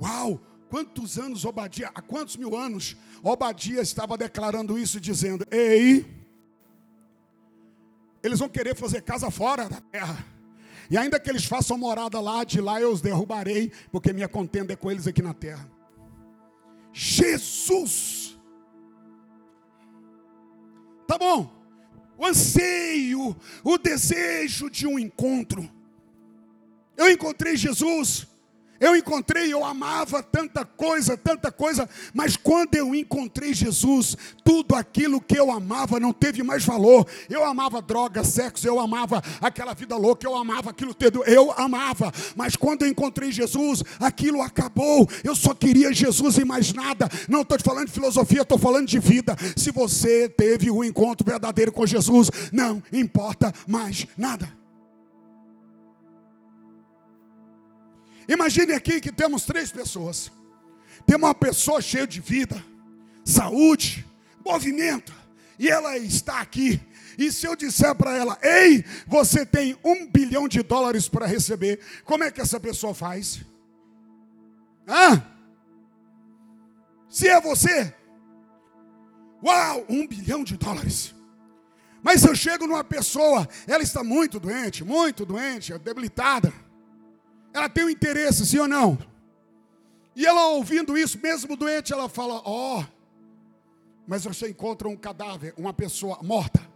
Uau! 0.00 0.40
Quantos 0.68 1.18
anos 1.18 1.44
Obadias, 1.44 1.90
há 1.92 2.00
quantos 2.00 2.36
mil 2.36 2.56
anos 2.56 2.96
Obadias 3.24 3.88
estava 3.88 4.16
declarando 4.16 4.78
isso, 4.78 5.00
dizendo: 5.00 5.44
Ei, 5.50 6.06
eles 8.22 8.38
vão 8.38 8.48
querer 8.48 8.76
fazer 8.76 9.02
casa 9.02 9.30
fora 9.30 9.68
da 9.68 9.80
terra. 9.80 10.24
E 10.88 10.96
ainda 10.96 11.20
que 11.20 11.28
eles 11.28 11.44
façam 11.44 11.76
morada 11.76 12.20
lá, 12.20 12.44
de 12.44 12.60
lá 12.60 12.80
eu 12.80 12.90
os 12.90 13.00
derrubarei, 13.00 13.70
porque 13.92 14.12
minha 14.12 14.28
contenda 14.28 14.72
é 14.72 14.76
com 14.76 14.90
eles 14.90 15.06
aqui 15.06 15.22
na 15.22 15.34
terra. 15.34 15.70
Jesus. 16.92 18.38
Tá 21.06 21.18
bom. 21.18 21.52
O 22.16 22.26
anseio, 22.26 23.36
o 23.64 23.78
desejo 23.78 24.68
de 24.70 24.86
um 24.86 24.98
encontro. 24.98 25.68
Eu 26.96 27.10
encontrei 27.10 27.56
Jesus. 27.56 28.29
Eu 28.80 28.96
encontrei, 28.96 29.52
eu 29.52 29.62
amava 29.62 30.22
tanta 30.22 30.64
coisa, 30.64 31.14
tanta 31.14 31.52
coisa, 31.52 31.86
mas 32.14 32.34
quando 32.34 32.74
eu 32.74 32.94
encontrei 32.94 33.52
Jesus, 33.52 34.16
tudo 34.42 34.74
aquilo 34.74 35.20
que 35.20 35.38
eu 35.38 35.50
amava 35.50 36.00
não 36.00 36.14
teve 36.14 36.42
mais 36.42 36.64
valor. 36.64 37.06
Eu 37.28 37.44
amava 37.44 37.82
droga, 37.82 38.24
sexo, 38.24 38.66
eu 38.66 38.80
amava 38.80 39.22
aquela 39.38 39.74
vida 39.74 39.96
louca, 39.96 40.26
eu 40.26 40.34
amava 40.34 40.70
aquilo 40.70 40.94
tudo, 40.94 41.22
eu 41.24 41.52
amava, 41.52 42.10
mas 42.34 42.56
quando 42.56 42.82
eu 42.82 42.88
encontrei 42.88 43.30
Jesus, 43.30 43.82
aquilo 43.98 44.40
acabou. 44.40 45.06
Eu 45.22 45.36
só 45.36 45.52
queria 45.52 45.92
Jesus 45.92 46.38
e 46.38 46.44
mais 46.44 46.72
nada. 46.72 47.06
Não 47.28 47.42
estou 47.42 47.58
falando 47.62 47.88
de 47.88 47.92
filosofia, 47.92 48.42
estou 48.42 48.58
falando 48.58 48.86
de 48.86 48.98
vida. 48.98 49.36
Se 49.56 49.70
você 49.70 50.26
teve 50.26 50.70
um 50.70 50.82
encontro 50.82 51.26
verdadeiro 51.26 51.70
com 51.70 51.86
Jesus, 51.86 52.30
não 52.50 52.82
importa 52.92 53.52
mais 53.66 54.06
nada. 54.16 54.59
Imagine 58.30 58.74
aqui 58.74 59.00
que 59.00 59.10
temos 59.10 59.44
três 59.44 59.72
pessoas. 59.72 60.30
Temos 61.04 61.28
uma 61.28 61.34
pessoa 61.34 61.82
cheia 61.82 62.06
de 62.06 62.20
vida, 62.20 62.64
saúde, 63.24 64.06
movimento, 64.46 65.12
e 65.58 65.68
ela 65.68 65.98
está 65.98 66.40
aqui. 66.40 66.80
E 67.18 67.32
se 67.32 67.44
eu 67.44 67.56
disser 67.56 67.92
para 67.96 68.16
ela, 68.16 68.38
ei, 68.40 68.84
você 69.04 69.44
tem 69.44 69.76
um 69.84 70.06
bilhão 70.06 70.46
de 70.46 70.62
dólares 70.62 71.08
para 71.08 71.26
receber, 71.26 71.80
como 72.04 72.22
é 72.22 72.30
que 72.30 72.40
essa 72.40 72.60
pessoa 72.60 72.94
faz? 72.94 73.40
Hã? 74.86 75.26
Se 77.08 77.26
é 77.26 77.40
você, 77.40 77.92
uau, 79.42 79.84
um 79.88 80.06
bilhão 80.06 80.44
de 80.44 80.56
dólares. 80.56 81.12
Mas 82.00 82.20
se 82.20 82.28
eu 82.28 82.36
chego 82.36 82.68
numa 82.68 82.84
pessoa, 82.84 83.48
ela 83.66 83.82
está 83.82 84.04
muito 84.04 84.38
doente, 84.38 84.84
muito 84.84 85.26
doente, 85.26 85.76
debilitada. 85.78 86.69
Ela 87.52 87.68
tem 87.68 87.84
um 87.84 87.90
interesse, 87.90 88.46
sim 88.46 88.58
ou 88.58 88.68
não? 88.68 88.98
E 90.14 90.26
ela 90.26 90.48
ouvindo 90.48 90.96
isso, 90.96 91.18
mesmo 91.20 91.56
doente, 91.56 91.92
ela 91.92 92.08
fala: 92.08 92.42
Ó, 92.44 92.80
oh, 92.80 92.84
mas 94.06 94.24
você 94.24 94.48
encontra 94.48 94.88
um 94.88 94.96
cadáver, 94.96 95.54
uma 95.56 95.72
pessoa 95.72 96.18
morta. 96.22 96.68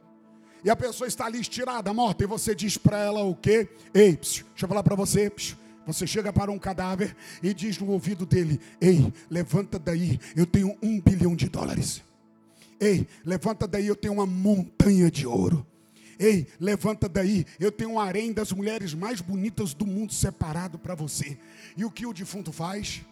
E 0.65 0.71
a 0.71 0.77
pessoa 0.77 1.07
está 1.07 1.27
ali 1.27 1.41
estirada, 1.41 1.93
morta. 1.93 2.25
E 2.25 2.27
você 2.27 2.55
diz 2.55 2.79
para 2.79 2.99
ela 2.99 3.23
o 3.23 3.35
quê? 3.35 3.69
Ei, 3.93 4.17
psiu, 4.17 4.47
deixa 4.47 4.65
eu 4.65 4.69
falar 4.69 4.83
para 4.83 4.95
você. 4.95 5.29
Psiu, 5.29 5.57
você 5.87 6.07
chega 6.07 6.33
para 6.33 6.51
um 6.51 6.59
cadáver 6.59 7.15
e 7.43 7.53
diz 7.53 7.79
no 7.79 7.91
ouvido 7.91 8.25
dele: 8.25 8.61
Ei, 8.81 9.13
levanta 9.29 9.79
daí, 9.79 10.19
eu 10.35 10.47
tenho 10.47 10.77
um 10.83 11.01
bilhão 11.01 11.37
de 11.37 11.49
dólares. 11.49 12.03
Ei, 12.81 13.07
levanta 13.25 13.67
daí, 13.67 13.87
eu 13.87 13.97
tenho 13.97 14.15
uma 14.15 14.27
montanha 14.27 15.11
de 15.11 15.27
ouro. 15.27 15.67
Ei, 16.19 16.47
levanta 16.61 17.09
daí, 17.09 17.45
eu 17.59 17.73
tenho 17.73 17.93
um 17.93 18.01
harém 18.01 18.33
das 18.33 18.53
mulheres 18.53 18.95
mais 18.95 19.21
bonitas 19.21 19.75
do 19.75 19.87
mundo 19.87 20.13
separado 20.13 20.79
para 20.79 20.95
você. 20.95 21.39
E 21.77 21.85
o 21.85 21.91
que 21.91 22.07
o 22.07 22.13
defunto 22.13 22.53
faz? 22.53 23.03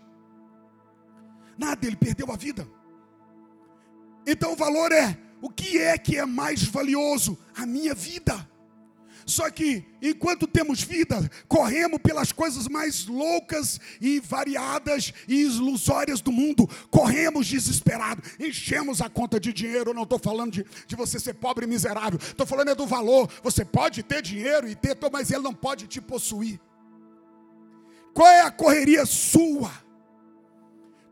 Nada, 1.56 1.87
ele 1.87 1.97
perdeu 1.97 2.30
a 2.32 2.37
vida. 2.37 2.66
Então 4.26 4.52
o 4.52 4.56
valor 4.56 4.92
é: 4.92 5.18
o 5.40 5.50
que 5.50 5.78
é 5.78 5.99
que 5.99 6.16
é 6.16 6.25
mais 6.25 6.62
valioso? 6.62 7.38
A 7.56 7.66
minha 7.66 7.94
vida. 7.94 8.49
Só 9.26 9.50
que, 9.50 9.84
enquanto 10.00 10.46
temos 10.46 10.82
vida, 10.82 11.30
corremos 11.48 12.00
pelas 12.02 12.32
coisas 12.32 12.68
mais 12.68 13.06
loucas 13.06 13.80
e 14.00 14.20
variadas 14.20 15.12
e 15.28 15.42
ilusórias 15.42 16.20
do 16.20 16.32
mundo. 16.32 16.68
Corremos 16.90 17.46
desesperados, 17.46 18.30
enchemos 18.38 19.00
a 19.00 19.08
conta 19.08 19.38
de 19.38 19.52
dinheiro. 19.52 19.90
Eu 19.90 19.94
não 19.94 20.04
estou 20.04 20.18
falando 20.18 20.52
de, 20.52 20.66
de 20.86 20.96
você 20.96 21.18
ser 21.18 21.34
pobre 21.34 21.64
e 21.64 21.68
miserável, 21.68 22.18
estou 22.20 22.46
falando 22.46 22.70
é 22.70 22.74
do 22.74 22.86
valor. 22.86 23.30
Você 23.42 23.64
pode 23.64 24.02
ter 24.02 24.22
dinheiro 24.22 24.68
e 24.68 24.74
ter, 24.74 24.96
mas 25.12 25.30
ele 25.30 25.42
não 25.42 25.54
pode 25.54 25.86
te 25.86 26.00
possuir. 26.00 26.60
Qual 28.14 28.28
é 28.28 28.42
a 28.42 28.50
correria 28.50 29.06
sua? 29.06 29.70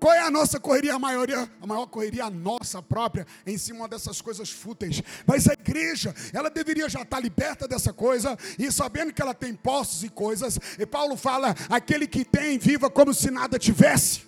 Qual 0.01 0.15
é 0.15 0.21
a 0.21 0.31
nossa 0.31 0.59
correria? 0.59 0.95
A 0.95 0.99
maioria, 0.99 1.47
a 1.61 1.67
maior 1.67 1.87
correria 1.87 2.25
a 2.25 2.31
nossa 2.31 2.83
própria 2.83 3.27
em 3.47 3.59
cima 3.59 3.87
dessas 3.87 4.23
coisas 4.23 4.51
fúteis. 4.51 5.03
Mas 5.27 5.47
a 5.47 5.53
igreja, 5.53 6.15
ela 6.33 6.49
deveria 6.49 6.89
já 6.89 7.03
estar 7.03 7.21
liberta 7.21 7.69
dessa 7.69 7.93
coisa 7.93 8.35
e 8.59 8.73
sabendo 8.73 9.13
que 9.13 9.21
ela 9.21 9.35
tem 9.35 9.55
posses 9.55 10.03
e 10.03 10.09
coisas. 10.09 10.59
E 10.79 10.87
Paulo 10.87 11.19
fala: 11.19 11.55
aquele 11.69 12.07
que 12.07 12.25
tem, 12.25 12.59
viva 12.59 12.89
como 12.89 13.13
se 13.13 13.31
nada 13.31 13.59
tivesse. 13.59 14.23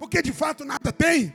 Porque 0.00 0.20
de 0.20 0.32
fato 0.32 0.64
nada 0.64 0.90
tem. 0.92 1.32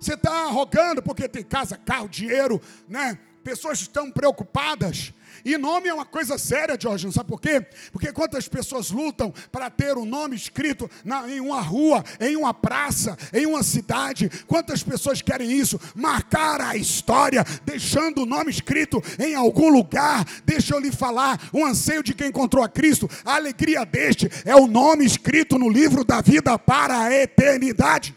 Você 0.00 0.14
está 0.14 0.46
rogando 0.46 1.00
porque 1.00 1.28
tem 1.28 1.44
casa, 1.44 1.76
carro, 1.76 2.08
dinheiro, 2.08 2.60
né? 2.88 3.18
Pessoas 3.46 3.80
estão 3.80 4.10
preocupadas 4.10 5.12
e 5.44 5.56
nome 5.56 5.88
é 5.88 5.94
uma 5.94 6.04
coisa 6.04 6.36
séria, 6.36 6.76
Jorge, 6.76 7.12
sabe 7.12 7.28
por 7.28 7.40
quê? 7.40 7.64
Porque 7.92 8.12
quantas 8.12 8.48
pessoas 8.48 8.90
lutam 8.90 9.32
para 9.52 9.70
ter 9.70 9.96
o 9.96 10.00
um 10.00 10.04
nome 10.04 10.34
escrito 10.34 10.90
na, 11.04 11.30
em 11.30 11.38
uma 11.38 11.60
rua, 11.60 12.02
em 12.20 12.34
uma 12.34 12.52
praça, 12.52 13.16
em 13.32 13.46
uma 13.46 13.62
cidade? 13.62 14.28
Quantas 14.48 14.82
pessoas 14.82 15.22
querem 15.22 15.52
isso? 15.52 15.78
Marcar 15.94 16.60
a 16.60 16.76
história, 16.76 17.44
deixando 17.64 18.22
o 18.22 18.26
nome 18.26 18.50
escrito 18.50 19.00
em 19.16 19.36
algum 19.36 19.68
lugar. 19.68 20.26
Deixa 20.44 20.74
eu 20.74 20.80
lhe 20.80 20.90
falar, 20.90 21.40
o 21.52 21.64
anseio 21.64 22.02
de 22.02 22.14
quem 22.14 22.30
encontrou 22.30 22.64
a 22.64 22.68
Cristo, 22.68 23.08
a 23.24 23.36
alegria 23.36 23.86
deste 23.86 24.28
é 24.44 24.56
o 24.56 24.66
nome 24.66 25.04
escrito 25.04 25.56
no 25.56 25.70
livro 25.70 26.02
da 26.04 26.20
vida 26.20 26.58
para 26.58 26.98
a 26.98 27.14
eternidade. 27.14 28.12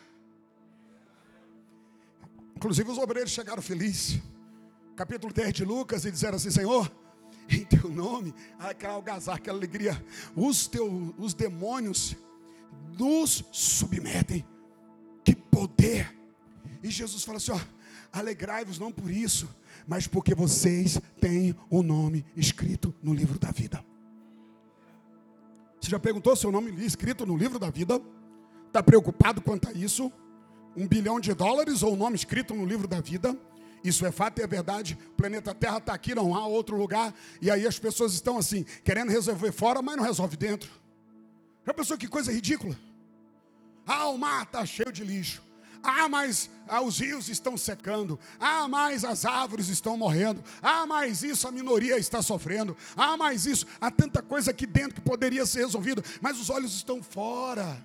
Inclusive 2.55 2.89
os 2.89 2.97
obreiros 2.97 3.31
chegaram 3.31 3.61
felizes. 3.61 4.19
Capítulo 4.99 5.31
10 5.31 5.53
de 5.53 5.63
Lucas 5.63 6.03
e 6.03 6.11
disseram 6.11 6.35
assim: 6.35 6.51
Senhor, 6.51 6.91
em 7.49 7.63
teu 7.63 7.89
nome, 7.89 8.35
aquela 8.59 8.95
algazarra, 8.95 9.37
aquela 9.37 9.57
alegria, 9.57 10.05
os, 10.35 10.67
teus, 10.67 11.13
os 11.17 11.33
demônios 11.33 12.17
nos 12.97 13.45
submetem. 13.49 14.45
Que 15.23 15.33
poder! 15.33 16.13
E 16.83 16.91
Jesus 16.91 17.23
fala 17.23 17.37
assim: 17.37 17.53
ó, 17.53 17.59
alegrai-vos 18.11 18.77
não 18.77 18.91
por 18.91 19.09
isso, 19.09 19.47
mas 19.87 20.05
porque 20.05 20.35
vocês 20.35 20.99
têm 21.21 21.55
o 21.69 21.81
nome 21.81 22.25
escrito 22.35 22.93
no 23.01 23.13
livro 23.13 23.39
da 23.39 23.51
vida. 23.51 23.81
Você 25.79 25.91
já 25.91 25.97
perguntou 25.97 26.35
seu 26.35 26.51
nome 26.51 26.71
escrito 26.83 27.25
no 27.25 27.37
livro 27.37 27.57
da 27.57 27.69
vida? 27.69 28.01
Está 28.67 28.83
preocupado 28.83 29.41
quanto 29.41 29.69
a 29.69 29.71
isso? 29.71 30.11
Um 30.75 30.85
bilhão 30.85 31.21
de 31.21 31.33
dólares 31.33 31.83
ou 31.83 31.93
o 31.93 31.95
nome 31.95 32.17
escrito 32.17 32.53
no 32.53 32.65
livro 32.65 32.85
da 32.85 32.99
vida? 32.99 33.33
Isso 33.83 34.05
é 34.05 34.11
fato 34.11 34.39
e 34.39 34.43
é 34.43 34.47
verdade. 34.47 34.97
O 35.11 35.15
planeta 35.15 35.53
Terra 35.53 35.77
está 35.77 35.93
aqui, 35.93 36.13
não 36.13 36.35
há 36.35 36.45
outro 36.45 36.75
lugar. 36.75 37.13
E 37.41 37.49
aí 37.49 37.65
as 37.65 37.79
pessoas 37.79 38.13
estão 38.13 38.37
assim, 38.37 38.65
querendo 38.83 39.09
resolver 39.09 39.51
fora, 39.51 39.81
mas 39.81 39.95
não 39.95 40.03
resolve 40.03 40.35
dentro. 40.35 40.69
Já 41.65 41.73
pensou 41.73 41.97
que 41.97 42.07
coisa 42.07 42.31
ridícula? 42.31 42.75
Ah, 43.85 44.07
o 44.07 44.17
mar 44.17 44.43
está 44.43 44.65
cheio 44.65 44.91
de 44.91 45.03
lixo. 45.03 45.41
Ah, 45.81 46.09
mas 46.09 46.49
ah, 46.67 46.81
os 46.81 46.99
rios 46.99 47.29
estão 47.29 47.57
secando. 47.57 48.19
Ah, 48.39 48.67
mas 48.67 49.05
as 49.05 49.25
árvores 49.25 49.69
estão 49.69 49.97
morrendo. 49.97 50.43
Ah, 50.61 50.85
mas 50.85 51.23
isso 51.23 51.47
a 51.47 51.51
minoria 51.51 51.97
está 51.97 52.21
sofrendo. 52.21 52.75
Ah, 52.95 53.15
mas 53.15 53.45
isso. 53.45 53.65
Há 53.79 53.89
tanta 53.89 54.21
coisa 54.21 54.51
aqui 54.51 54.65
dentro 54.65 54.95
que 54.95 55.01
poderia 55.01 55.45
ser 55.45 55.59
resolvida, 55.59 56.03
mas 56.21 56.39
os 56.39 56.49
olhos 56.49 56.75
estão 56.75 57.01
fora. 57.01 57.83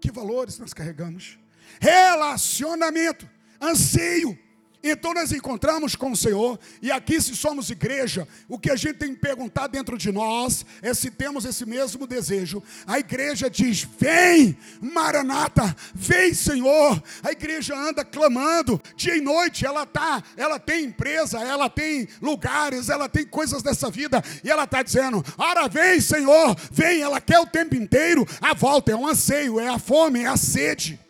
Que 0.00 0.10
valores 0.10 0.58
nós 0.58 0.74
carregamos? 0.74 1.38
Relacionamento, 1.80 3.28
anseio, 3.60 4.38
então 4.86 5.14
nós 5.14 5.32
encontramos 5.32 5.96
com 5.96 6.12
o 6.12 6.16
Senhor, 6.16 6.60
e 6.82 6.92
aqui, 6.92 7.18
se 7.18 7.34
somos 7.34 7.70
igreja, 7.70 8.28
o 8.46 8.58
que 8.58 8.70
a 8.70 8.76
gente 8.76 8.98
tem 8.98 9.14
que 9.14 9.20
perguntar 9.20 9.66
dentro 9.66 9.96
de 9.96 10.12
nós 10.12 10.66
é 10.82 10.92
se 10.92 11.10
temos 11.10 11.46
esse 11.46 11.64
mesmo 11.64 12.06
desejo. 12.06 12.62
A 12.86 12.98
igreja 12.98 13.48
diz: 13.48 13.88
Vem, 13.98 14.54
Maranata, 14.82 15.74
vem, 15.94 16.34
Senhor. 16.34 17.02
A 17.22 17.32
igreja 17.32 17.74
anda 17.74 18.04
clamando 18.04 18.78
dia 18.94 19.16
e 19.16 19.22
noite, 19.22 19.64
ela 19.64 19.86
tá, 19.86 20.22
ela 20.36 20.58
tem 20.58 20.84
empresa, 20.84 21.40
ela 21.40 21.70
tem 21.70 22.06
lugares, 22.20 22.90
ela 22.90 23.08
tem 23.08 23.24
coisas 23.24 23.62
dessa 23.62 23.90
vida, 23.90 24.22
e 24.44 24.50
ela 24.50 24.64
está 24.64 24.82
dizendo: 24.82 25.24
Ora, 25.38 25.66
vem, 25.66 25.98
Senhor, 25.98 26.54
vem. 26.70 27.00
Ela 27.00 27.22
quer 27.22 27.38
o 27.38 27.46
tempo 27.46 27.74
inteiro 27.74 28.26
a 28.38 28.52
volta, 28.52 28.92
é 28.92 28.96
um 28.96 29.08
anseio, 29.08 29.58
é 29.58 29.68
a 29.68 29.78
fome, 29.78 30.24
é 30.24 30.26
a 30.26 30.36
sede. 30.36 31.00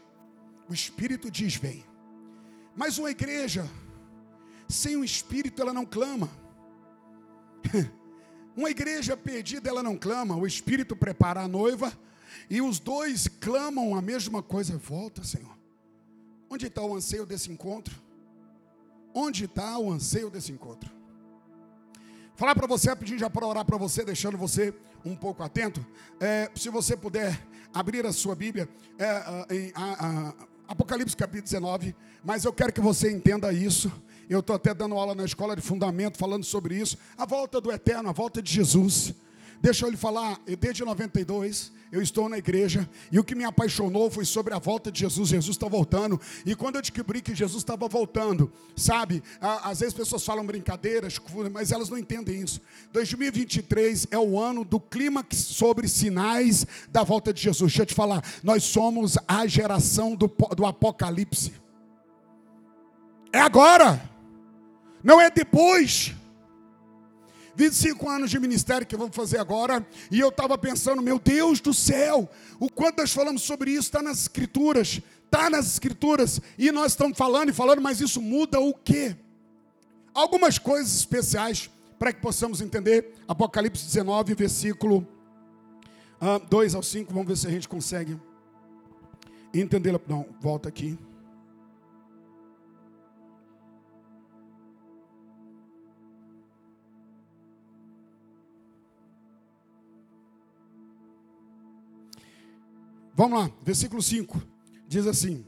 O 0.68 0.72
Espírito 0.72 1.28
diz: 1.28 1.56
Vem. 1.56 1.84
Mas 2.76 2.98
uma 2.98 3.10
igreja 3.10 3.68
sem 4.68 4.96
o 4.96 5.04
Espírito 5.04 5.62
ela 5.62 5.72
não 5.72 5.84
clama. 5.86 6.30
Uma 8.56 8.70
igreja 8.70 9.16
perdida 9.16 9.68
ela 9.68 9.82
não 9.82 9.96
clama. 9.96 10.36
O 10.36 10.46
Espírito 10.46 10.94
prepara 10.94 11.40
a 11.40 11.48
noiva 11.48 11.92
e 12.48 12.62
os 12.62 12.78
dois 12.78 13.26
clamam 13.26 13.96
a 13.96 14.02
mesma 14.02 14.42
coisa. 14.42 14.78
Volta, 14.78 15.24
Senhor. 15.24 15.58
Onde 16.48 16.66
está 16.66 16.82
o 16.82 16.94
anseio 16.94 17.26
desse 17.26 17.50
encontro? 17.50 18.00
Onde 19.12 19.46
está 19.46 19.76
o 19.78 19.92
anseio 19.92 20.30
desse 20.30 20.52
encontro? 20.52 20.90
Falar 22.36 22.54
para 22.54 22.66
você 22.66 22.88
rapidinho 22.88 23.18
já 23.18 23.30
para 23.30 23.46
orar 23.46 23.64
para 23.64 23.76
você, 23.76 24.04
deixando 24.04 24.36
você 24.36 24.74
um 25.04 25.16
pouco 25.16 25.42
atento. 25.42 25.84
É, 26.20 26.50
se 26.54 26.68
você 26.68 26.96
puder 26.96 27.40
abrir 27.72 28.06
a 28.06 28.12
sua 28.12 28.34
Bíblia 28.34 28.68
é, 28.98 29.06
a, 29.74 29.86
a, 29.98 30.34
Apocalipse 30.66 31.16
capítulo 31.16 31.44
19, 31.44 31.94
mas 32.24 32.44
eu 32.44 32.52
quero 32.52 32.72
que 32.72 32.80
você 32.80 33.10
entenda 33.12 33.52
isso. 33.52 33.92
Eu 34.28 34.40
estou 34.40 34.56
até 34.56 34.72
dando 34.72 34.94
aula 34.94 35.14
na 35.14 35.24
escola 35.24 35.54
de 35.54 35.60
fundamento 35.60 36.16
falando 36.16 36.44
sobre 36.44 36.76
isso. 36.76 36.96
A 37.18 37.26
volta 37.26 37.60
do 37.60 37.70
eterno, 37.70 38.08
a 38.08 38.12
volta 38.12 38.40
de 38.40 38.50
Jesus. 38.50 39.14
Deixa 39.60 39.86
eu 39.86 39.90
lhe 39.90 39.96
falar, 39.96 40.40
desde 40.58 40.84
92 40.84 41.72
eu 41.94 42.02
estou 42.02 42.28
na 42.28 42.36
igreja 42.36 42.88
e 43.12 43.20
o 43.20 43.24
que 43.24 43.36
me 43.36 43.44
apaixonou 43.44 44.10
foi 44.10 44.24
sobre 44.24 44.52
a 44.52 44.58
volta 44.58 44.90
de 44.90 44.98
Jesus. 44.98 45.28
Jesus 45.28 45.54
está 45.54 45.68
voltando. 45.68 46.20
E 46.44 46.52
quando 46.56 46.74
eu 46.74 46.82
descobri 46.82 47.22
que 47.22 47.36
Jesus 47.36 47.62
estava 47.62 47.86
voltando, 47.86 48.52
sabe, 48.76 49.22
às 49.40 49.78
vezes 49.78 49.94
pessoas 49.94 50.24
falam 50.24 50.44
brincadeiras, 50.44 51.20
mas 51.52 51.70
elas 51.70 51.88
não 51.88 51.96
entendem 51.96 52.42
isso. 52.42 52.60
2023 52.92 54.08
é 54.10 54.18
o 54.18 54.40
ano 54.40 54.64
do 54.64 54.80
clímax 54.80 55.36
sobre 55.36 55.86
sinais 55.86 56.66
da 56.90 57.04
volta 57.04 57.32
de 57.32 57.40
Jesus. 57.40 57.70
Deixa 57.70 57.82
eu 57.82 57.86
te 57.86 57.94
falar, 57.94 58.24
nós 58.42 58.64
somos 58.64 59.16
a 59.28 59.46
geração 59.46 60.16
do, 60.16 60.26
do 60.56 60.66
Apocalipse. 60.66 61.54
É 63.32 63.40
agora, 63.40 64.02
não 65.02 65.20
é 65.20 65.30
depois. 65.30 66.12
25 67.56 68.08
anos 68.08 68.30
de 68.30 68.38
ministério 68.38 68.86
que 68.86 68.96
vamos 68.96 69.14
fazer 69.14 69.38
agora, 69.38 69.86
e 70.10 70.18
eu 70.20 70.28
estava 70.28 70.56
pensando, 70.58 71.00
meu 71.00 71.18
Deus 71.18 71.60
do 71.60 71.72
céu, 71.72 72.28
o 72.58 72.70
quanto 72.70 72.98
nós 72.98 73.12
falamos 73.12 73.42
sobre 73.42 73.70
isso, 73.70 73.88
está 73.88 74.02
nas 74.02 74.22
escrituras, 74.22 75.00
está 75.24 75.48
nas 75.48 75.66
escrituras, 75.66 76.40
e 76.58 76.70
nós 76.72 76.92
estamos 76.92 77.16
falando 77.16 77.50
e 77.50 77.52
falando, 77.52 77.80
mas 77.80 78.00
isso 78.00 78.20
muda 78.20 78.60
o 78.60 78.74
quê? 78.74 79.16
Algumas 80.12 80.58
coisas 80.58 80.94
especiais 80.96 81.70
para 81.98 82.12
que 82.12 82.20
possamos 82.20 82.60
entender. 82.60 83.14
Apocalipse 83.26 83.84
19, 83.86 84.34
versículo 84.34 85.06
2 86.48 86.74
ao 86.74 86.82
5, 86.82 87.12
vamos 87.12 87.28
ver 87.28 87.36
se 87.36 87.46
a 87.46 87.50
gente 87.50 87.68
consegue 87.68 88.18
entender. 89.52 90.00
Não, 90.06 90.26
volta 90.40 90.68
aqui. 90.68 90.98
Vamos 103.16 103.38
lá, 103.38 103.50
versículo 103.62 104.02
5. 104.02 104.42
Diz 104.88 105.06
assim: 105.06 105.44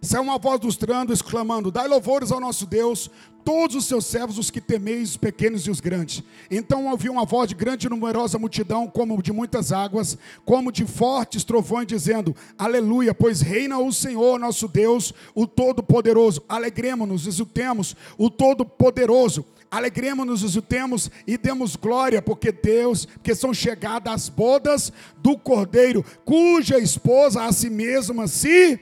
Saiu 0.00 0.22
uma 0.22 0.38
voz 0.38 0.58
dos 0.58 0.76
trandos, 0.76 1.20
exclamando: 1.20 1.70
Dai 1.70 1.86
louvores 1.86 2.32
ao 2.32 2.40
nosso 2.40 2.64
Deus, 2.64 3.10
todos 3.44 3.76
os 3.76 3.84
seus 3.84 4.06
servos, 4.06 4.38
os 4.38 4.50
que 4.50 4.58
temeis, 4.58 5.10
os 5.10 5.16
pequenos 5.18 5.66
e 5.66 5.70
os 5.70 5.80
grandes. 5.80 6.22
Então 6.50 6.86
ouvi 6.86 7.10
uma 7.10 7.26
voz 7.26 7.48
de 7.48 7.54
grande 7.54 7.86
e 7.86 7.90
numerosa 7.90 8.38
multidão, 8.38 8.86
como 8.86 9.22
de 9.22 9.32
muitas 9.34 9.70
águas, 9.70 10.16
como 10.46 10.72
de 10.72 10.86
fortes 10.86 11.44
trovões, 11.44 11.86
dizendo: 11.86 12.34
Aleluia, 12.56 13.14
pois 13.14 13.42
reina 13.42 13.78
o 13.78 13.92
Senhor 13.92 14.40
nosso 14.40 14.66
Deus, 14.66 15.12
o 15.34 15.46
Todo-Poderoso. 15.46 16.42
Alegremos-nos, 16.48 17.26
exultemos 17.26 17.94
o 18.16 18.30
Todo-Poderoso 18.30 19.44
alegremos-nos, 19.70 20.56
temos 20.68 21.10
e 21.26 21.36
demos 21.36 21.76
glória, 21.76 22.22
porque 22.22 22.52
Deus, 22.52 23.06
que 23.22 23.34
são 23.34 23.52
chegadas 23.52 24.12
as 24.12 24.28
bodas 24.28 24.92
do 25.18 25.36
Cordeiro, 25.36 26.04
cuja 26.24 26.78
esposa 26.78 27.44
a 27.44 27.52
si 27.52 27.70
mesma 27.70 28.28
se 28.28 28.80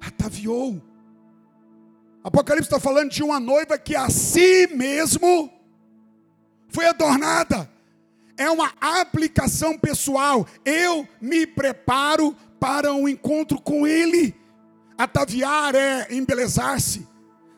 ataviou. 0.00 0.80
Apocalipse 2.22 2.68
está 2.68 2.78
falando 2.78 3.10
de 3.10 3.22
uma 3.22 3.40
noiva 3.40 3.78
que 3.78 3.96
a 3.96 4.08
si 4.10 4.68
mesmo 4.74 5.50
foi 6.68 6.86
adornada. 6.86 7.70
É 8.36 8.48
uma 8.50 8.72
aplicação 8.80 9.78
pessoal. 9.78 10.46
Eu 10.64 11.06
me 11.20 11.46
preparo 11.46 12.34
para 12.58 12.92
um 12.92 13.08
encontro 13.08 13.60
com 13.60 13.86
Ele. 13.86 14.34
Ataviar 14.96 15.74
é 15.74 16.08
embelezar-se. 16.10 17.06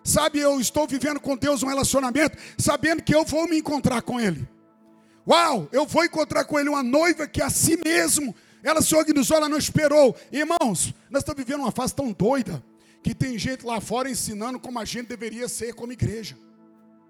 Sabe, 0.05 0.41
eu 0.41 0.61
estou 0.61 0.87
vivendo 0.87 1.21
com 1.21 1.37
Deus 1.37 1.63
um 1.63 1.69
relacionamento, 1.69 2.37
sabendo 2.59 3.03
que 3.03 3.15
eu 3.15 3.25
vou 3.25 3.49
me 3.49 3.59
encontrar 3.59 4.03
com 4.03 4.21
Ele. 4.21 4.47
Uau, 5.27 5.69
eu 5.71 5.87
vou 5.87 6.05
encontrar 6.05 6.45
com 6.45 6.59
Ele 6.59 6.69
uma 6.69 6.83
noiva 6.83 7.29
que 7.29 7.41
a 7.41 7.49
si 7.49 7.79
mesmo, 7.85 8.35
ela 8.63 8.83
se 8.83 8.95
organizou, 8.95 9.37
ela 9.37 9.49
não 9.49 9.59
esperou. 9.59 10.17
Irmãos, 10.33 10.93
nós 11.09 11.23
estamos 11.23 11.45
vivendo 11.45 11.61
uma 11.61 11.71
fase 11.71 11.95
tão 11.95 12.13
doida, 12.13 12.63
que 13.03 13.15
tem 13.15 13.39
gente 13.39 13.65
lá 13.65 13.81
fora 13.81 14.11
ensinando 14.11 14.59
como 14.59 14.79
a 14.79 14.85
gente 14.85 15.07
deveria 15.07 15.49
ser 15.49 15.75
como 15.75 15.93
igreja. 15.93 16.37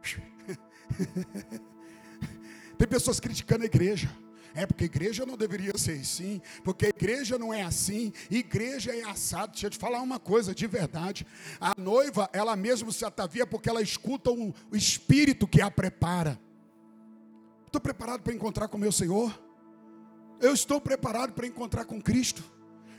tem 2.79 2.89
pessoas 2.89 3.21
criticando 3.21 3.63
a 3.63 3.67
igreja. 3.67 4.11
É 4.55 4.67
porque 4.67 4.85
igreja 4.85 5.25
não 5.25 5.37
deveria 5.37 5.73
ser 5.77 6.01
assim, 6.01 6.41
porque 6.63 6.87
igreja 6.87 7.39
não 7.39 7.53
é 7.53 7.63
assim, 7.63 8.13
igreja 8.31 8.95
é 8.95 9.03
assado. 9.05 9.53
Deixa 9.53 9.67
eu 9.67 9.71
te 9.71 9.79
falar 9.79 10.01
uma 10.01 10.19
coisa 10.19 10.55
de 10.55 10.67
verdade. 10.67 11.27
A 11.61 11.75
noiva, 11.77 12.29
ela 12.33 12.55
mesmo 12.57 12.93
se 12.93 13.05
atavia 13.05 13.47
porque 13.47 13.69
ela 13.69 13.83
escuta 13.83 14.31
o, 14.31 14.55
espírito 14.73 15.47
que 15.47 15.61
a 15.61 15.71
prepara. 15.71 16.39
Estou 17.67 17.81
preparado 17.81 18.23
para 18.23 18.35
encontrar 18.35 18.69
com 18.69 18.77
meu 18.77 18.93
Senhor? 18.93 19.43
Eu 20.41 20.53
estou 20.53 20.81
preparado 20.81 21.33
para 21.33 21.47
encontrar 21.47 21.85
com 21.85 22.01
Cristo. 22.01 22.43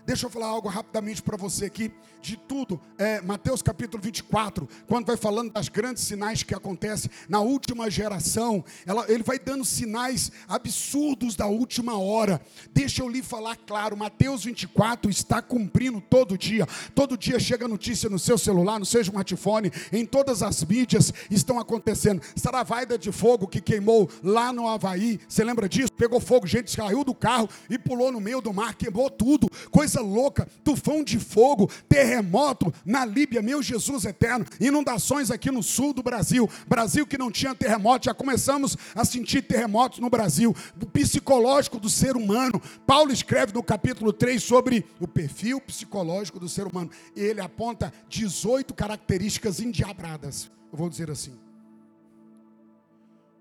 Deixa 0.06 0.26
eu 0.26 0.30
falar 0.30 0.48
algo 0.48 0.68
rapidamente 0.68 1.24
para 1.24 1.38
você 1.38 1.66
aqui, 1.66 1.90
de 2.22 2.36
tudo. 2.36 2.80
É, 2.98 3.22
Mateus 3.22 3.62
capítulo 3.62 4.04
24, 4.04 4.68
quando 4.86 5.06
vai 5.06 5.16
falando 5.16 5.52
das 5.52 5.70
grandes 5.70 6.04
sinais 6.04 6.44
que 6.44 6.54
acontecem 6.54 7.10
na 7.30 7.40
última 7.40 7.90
geração, 7.90 8.64
ela, 8.86 9.06
ele 9.10 9.24
vai 9.24 9.40
dando 9.40 9.64
sinais 9.64 10.30
absurdos 10.48 11.36
da 11.36 11.48
última 11.48 11.98
hora. 11.98 12.42
Deixa 12.74 13.02
eu 13.02 13.08
lhe 13.08 13.22
falar 13.22 13.56
claro: 13.56 13.96
Mateus 13.96 14.44
24 14.44 15.10
está 15.10 15.42
cumprindo 15.42 16.02
todo 16.02 16.38
dia. 16.38 16.68
Todo 16.94 17.18
dia 17.18 17.40
chega 17.40 17.66
notícia 17.66 18.10
no 18.10 18.20
seu 18.20 18.38
celular, 18.38 18.80
no 18.80 18.86
seu 18.86 19.02
smartphone, 19.02 19.72
em 19.92 20.06
todas 20.06 20.44
as 20.44 20.64
mídias 20.66 21.14
estão 21.32 21.60
acontecendo. 21.60 22.22
Saravaida 22.36 22.98
de 22.98 23.12
fogo 23.12 23.48
que 23.48 23.62
queimou 23.62 24.10
lá 24.22 24.52
no 24.52 24.68
Havaí, 24.68 25.20
você 25.28 25.46
lembra 25.46 25.70
disso? 25.70 25.94
Pegou 25.94 26.20
fogo, 26.20 26.46
gente 26.46 26.72
saiu 26.72 27.06
do 27.06 27.14
carro 27.14 27.50
e 27.70 27.78
pulou 27.78 28.12
no 28.12 28.20
meio 28.20 28.42
do 28.42 28.54
mar, 28.54 28.76
queimou 28.76 29.10
tudo. 29.10 29.50
Coisa 29.72 29.93
coisa 29.94 30.02
louca, 30.02 30.48
tufão 30.64 31.04
de 31.04 31.20
fogo, 31.20 31.70
terremoto 31.88 32.74
na 32.86 33.06
Líbia, 33.06 33.42
meu 33.42 33.62
Jesus 33.62 34.06
eterno, 34.06 34.46
inundações 34.60 35.30
aqui 35.30 35.52
no 35.52 35.62
sul 35.62 35.94
do 35.94 36.02
Brasil, 36.02 36.50
Brasil 36.68 37.06
que 37.06 37.18
não 37.18 37.32
tinha 37.32 37.54
terremoto, 37.54 38.06
já 38.06 38.14
começamos 38.14 38.76
a 38.96 39.06
sentir 39.06 39.44
terremotos 39.44 40.00
no 40.00 40.10
Brasil, 40.10 40.56
o 40.82 40.86
psicológico 40.86 41.80
do 41.80 41.90
ser 41.90 42.16
humano. 42.16 42.62
Paulo 42.88 43.12
escreve 43.12 43.54
no 43.54 43.62
capítulo 43.62 44.12
3 44.12 44.42
sobre 44.42 44.86
o 45.00 45.08
perfil 45.08 45.62
psicológico 45.62 46.40
do 46.40 46.50
ser 46.50 46.66
humano, 46.66 46.90
e 47.16 47.22
ele 47.22 47.42
aponta 47.42 47.94
18 48.10 48.74
características 48.74 49.60
endiabradas, 49.60 50.50
eu 50.72 50.78
vou 50.78 50.90
dizer 50.90 51.12
assim: 51.12 51.38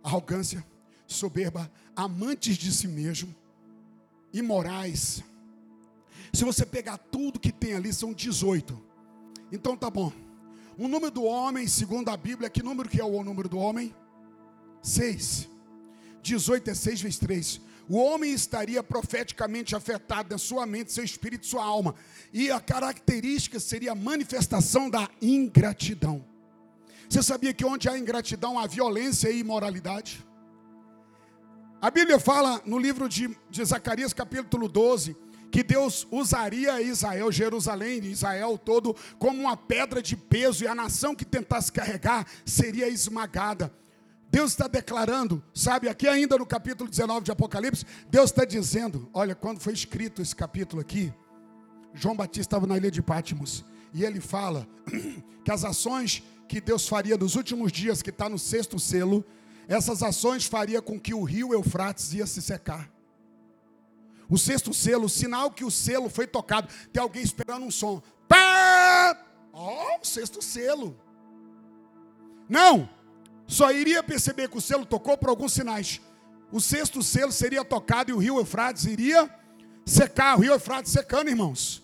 arrogância, 0.02 0.64
soberba, 1.06 1.70
amantes 1.96 2.56
de 2.56 2.72
si 2.72 2.88
mesmo, 2.88 3.34
imorais, 4.32 5.22
Se 6.33 6.45
você 6.45 6.64
pegar 6.64 6.97
tudo 6.97 7.38
que 7.38 7.53
tem 7.53 7.75
ali, 7.75 7.92
são 7.92 8.12
18. 8.12 8.81
Então 9.51 9.77
tá 9.77 9.90
bom. 9.90 10.12
O 10.79 10.88
número 10.88 11.11
do 11.11 11.25
homem, 11.25 11.66
segundo 11.66 12.09
a 12.09 12.16
Bíblia, 12.16 12.49
que 12.49 12.62
número 12.62 12.88
que 12.88 13.01
é 13.01 13.05
o 13.05 13.23
número 13.23 13.49
do 13.49 13.59
homem? 13.59 13.95
6. 14.83 15.49
18 16.23 16.71
é 16.71 16.75
6 16.75 17.01
vezes 17.03 17.18
3. 17.18 17.61
O 17.88 17.99
homem 17.99 18.33
estaria 18.33 18.83
profeticamente 18.83 19.77
afetado 19.77 20.31
na 20.31 20.38
sua 20.38 20.64
mente, 20.64 20.92
seu 20.92 21.05
espírito, 21.05 21.47
sua 21.47 21.64
alma. 21.64 21.95
E 22.33 22.51
a 22.51 22.61
característica 22.61 23.61
seria 23.61 23.92
a 23.92 23.95
manifestação 23.95 24.88
da 24.88 25.11
ingratidão. 25.21 26.25
Você 27.09 27.23
sabia 27.23 27.53
que 27.53 27.64
onde 27.64 27.90
há 27.90 27.99
ingratidão 27.99 28.59
há 28.59 28.66
violência 28.66 29.29
e 29.29 29.40
imoralidade? 29.40 30.25
A 31.83 31.90
Bíblia 31.90 32.18
fala 32.18 32.62
no 32.64 32.79
livro 32.79 33.09
de, 33.09 33.37
de 33.51 33.64
Zacarias, 33.64 34.14
capítulo 34.14 34.68
12, 34.68 35.14
que 35.52 35.62
Deus 35.62 36.08
usaria 36.10 36.80
Israel, 36.80 37.30
Jerusalém, 37.30 38.02
Israel 38.06 38.56
todo, 38.56 38.96
como 39.18 39.38
uma 39.38 39.54
pedra 39.54 40.00
de 40.00 40.16
peso, 40.16 40.64
e 40.64 40.66
a 40.66 40.74
nação 40.74 41.14
que 41.14 41.26
tentasse 41.26 41.70
carregar 41.70 42.26
seria 42.42 42.88
esmagada. 42.88 43.70
Deus 44.30 44.52
está 44.52 44.66
declarando, 44.66 45.44
sabe, 45.52 45.90
aqui 45.90 46.08
ainda 46.08 46.38
no 46.38 46.46
capítulo 46.46 46.88
19 46.88 47.22
de 47.22 47.30
Apocalipse, 47.30 47.84
Deus 48.08 48.30
está 48.30 48.46
dizendo: 48.46 49.10
olha, 49.12 49.34
quando 49.34 49.60
foi 49.60 49.74
escrito 49.74 50.22
esse 50.22 50.34
capítulo 50.34 50.80
aqui, 50.80 51.12
João 51.92 52.16
Batista 52.16 52.40
estava 52.40 52.66
na 52.66 52.78
ilha 52.78 52.90
de 52.90 53.02
Pátimos, 53.02 53.62
e 53.92 54.06
ele 54.06 54.20
fala 54.20 54.66
que 55.44 55.50
as 55.52 55.66
ações 55.66 56.22
que 56.48 56.62
Deus 56.62 56.88
faria 56.88 57.18
nos 57.18 57.36
últimos 57.36 57.70
dias, 57.70 58.00
que 58.00 58.08
está 58.08 58.26
no 58.26 58.38
sexto 58.38 58.78
selo, 58.78 59.22
essas 59.68 60.02
ações 60.02 60.46
faria 60.46 60.80
com 60.80 60.98
que 60.98 61.12
o 61.12 61.22
rio 61.22 61.52
Eufrates 61.52 62.14
ia 62.14 62.26
se 62.26 62.40
secar. 62.40 62.90
O 64.33 64.38
sexto 64.38 64.73
selo, 64.73 65.11
sinal 65.11 65.51
que 65.51 65.62
o 65.62 65.71
selo 65.71 66.09
foi 66.09 66.27
tocado. 66.27 66.66
Tem 66.90 67.03
alguém 67.03 67.23
esperando 67.23 67.66
um 67.66 67.71
som. 67.71 68.01
Pá! 68.27 69.14
Ó, 69.53 69.99
oh, 69.99 70.01
o 70.01 70.07
sexto 70.07 70.40
selo. 70.40 70.99
Não, 72.49 72.88
só 73.47 73.71
iria 73.71 74.03
perceber 74.03 74.49
que 74.49 74.57
o 74.57 74.61
selo 74.62 74.87
tocou 74.87 75.18
por 75.18 75.29
alguns 75.29 75.53
sinais. 75.53 76.01
O 76.51 76.62
sexto 76.62 77.03
selo 77.03 77.31
seria 77.31 77.62
tocado 77.62 78.11
e 78.11 78.14
o 78.14 78.16
rio 78.16 78.38
Eufrates 78.38 78.87
iria 78.87 79.29
secar. 79.85 80.38
O 80.38 80.40
rio 80.40 80.55
Eufrates 80.55 80.90
secando, 80.90 81.29
irmãos. 81.29 81.83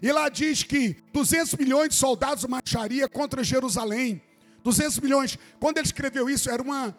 E 0.00 0.12
lá 0.12 0.28
diz 0.28 0.62
que 0.62 1.02
200 1.12 1.54
milhões 1.54 1.88
de 1.88 1.96
soldados 1.96 2.44
marcharia 2.44 3.08
contra 3.08 3.42
Jerusalém. 3.42 4.22
200 4.62 5.00
milhões. 5.00 5.36
Quando 5.58 5.78
ele 5.78 5.86
escreveu 5.86 6.30
isso, 6.30 6.48
era 6.48 6.62
uma 6.62 6.96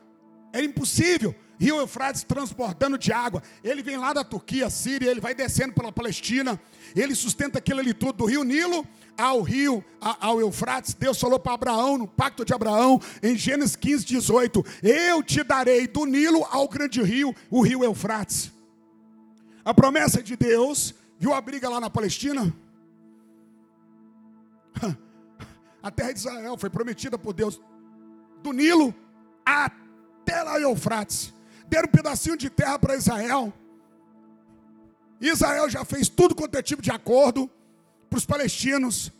era 0.51 0.65
impossível 0.65 1.33
rio 1.59 1.77
Eufrates 1.77 2.23
transbordando 2.23 2.97
de 2.97 3.11
água. 3.11 3.41
Ele 3.63 3.81
vem 3.81 3.97
lá 3.97 4.13
da 4.13 4.23
Turquia, 4.23 4.69
Síria, 4.69 5.09
ele 5.09 5.21
vai 5.21 5.33
descendo 5.33 5.73
pela 5.73 5.91
Palestina, 5.91 6.59
ele 6.95 7.15
sustenta 7.15 7.59
aquilo 7.59 7.79
ali 7.79 7.93
tudo, 7.93 8.13
do 8.13 8.25
rio 8.25 8.43
Nilo 8.43 8.85
ao 9.17 9.41
rio, 9.41 9.83
ao 10.01 10.39
Eufrates. 10.41 10.93
Deus 10.93 11.19
falou 11.19 11.39
para 11.39 11.53
Abraão, 11.53 11.97
no 11.97 12.07
pacto 12.07 12.43
de 12.43 12.53
Abraão, 12.53 12.99
em 13.23 13.35
Gênesis 13.37 13.75
15, 13.75 14.05
18: 14.05 14.65
Eu 14.83 15.23
te 15.23 15.43
darei 15.43 15.87
do 15.87 16.05
Nilo 16.05 16.45
ao 16.49 16.67
grande 16.67 17.01
rio, 17.01 17.33
o 17.49 17.61
rio 17.61 17.83
Eufrates. 17.83 18.51
A 19.63 19.73
promessa 19.73 20.21
de 20.21 20.35
Deus, 20.35 20.93
viu 21.17 21.33
a 21.33 21.41
briga 21.41 21.69
lá 21.69 21.79
na 21.79 21.89
Palestina? 21.89 22.53
A 25.81 25.91
terra 25.91 26.11
de 26.11 26.17
Israel 26.17 26.57
foi 26.57 26.67
prometida 26.67 27.15
por 27.15 27.31
Deus, 27.31 27.61
do 28.41 28.51
Nilo 28.51 28.93
até 29.45 30.41
lá 30.41 30.59
Eufrates 30.59 31.34
deram 31.67 31.87
um 31.87 31.91
pedacinho 31.91 32.37
de 32.37 32.49
terra 32.49 32.79
para 32.79 32.95
Israel. 32.95 33.53
Israel 35.19 35.69
já 35.69 35.83
fez 35.85 36.09
tudo 36.09 36.35
quanto 36.35 36.55
é 36.55 36.61
tipo 36.61 36.81
de 36.81 36.91
acordo 36.91 37.49
para 38.09 38.17
os 38.17 38.25
palestinos. 38.25 39.11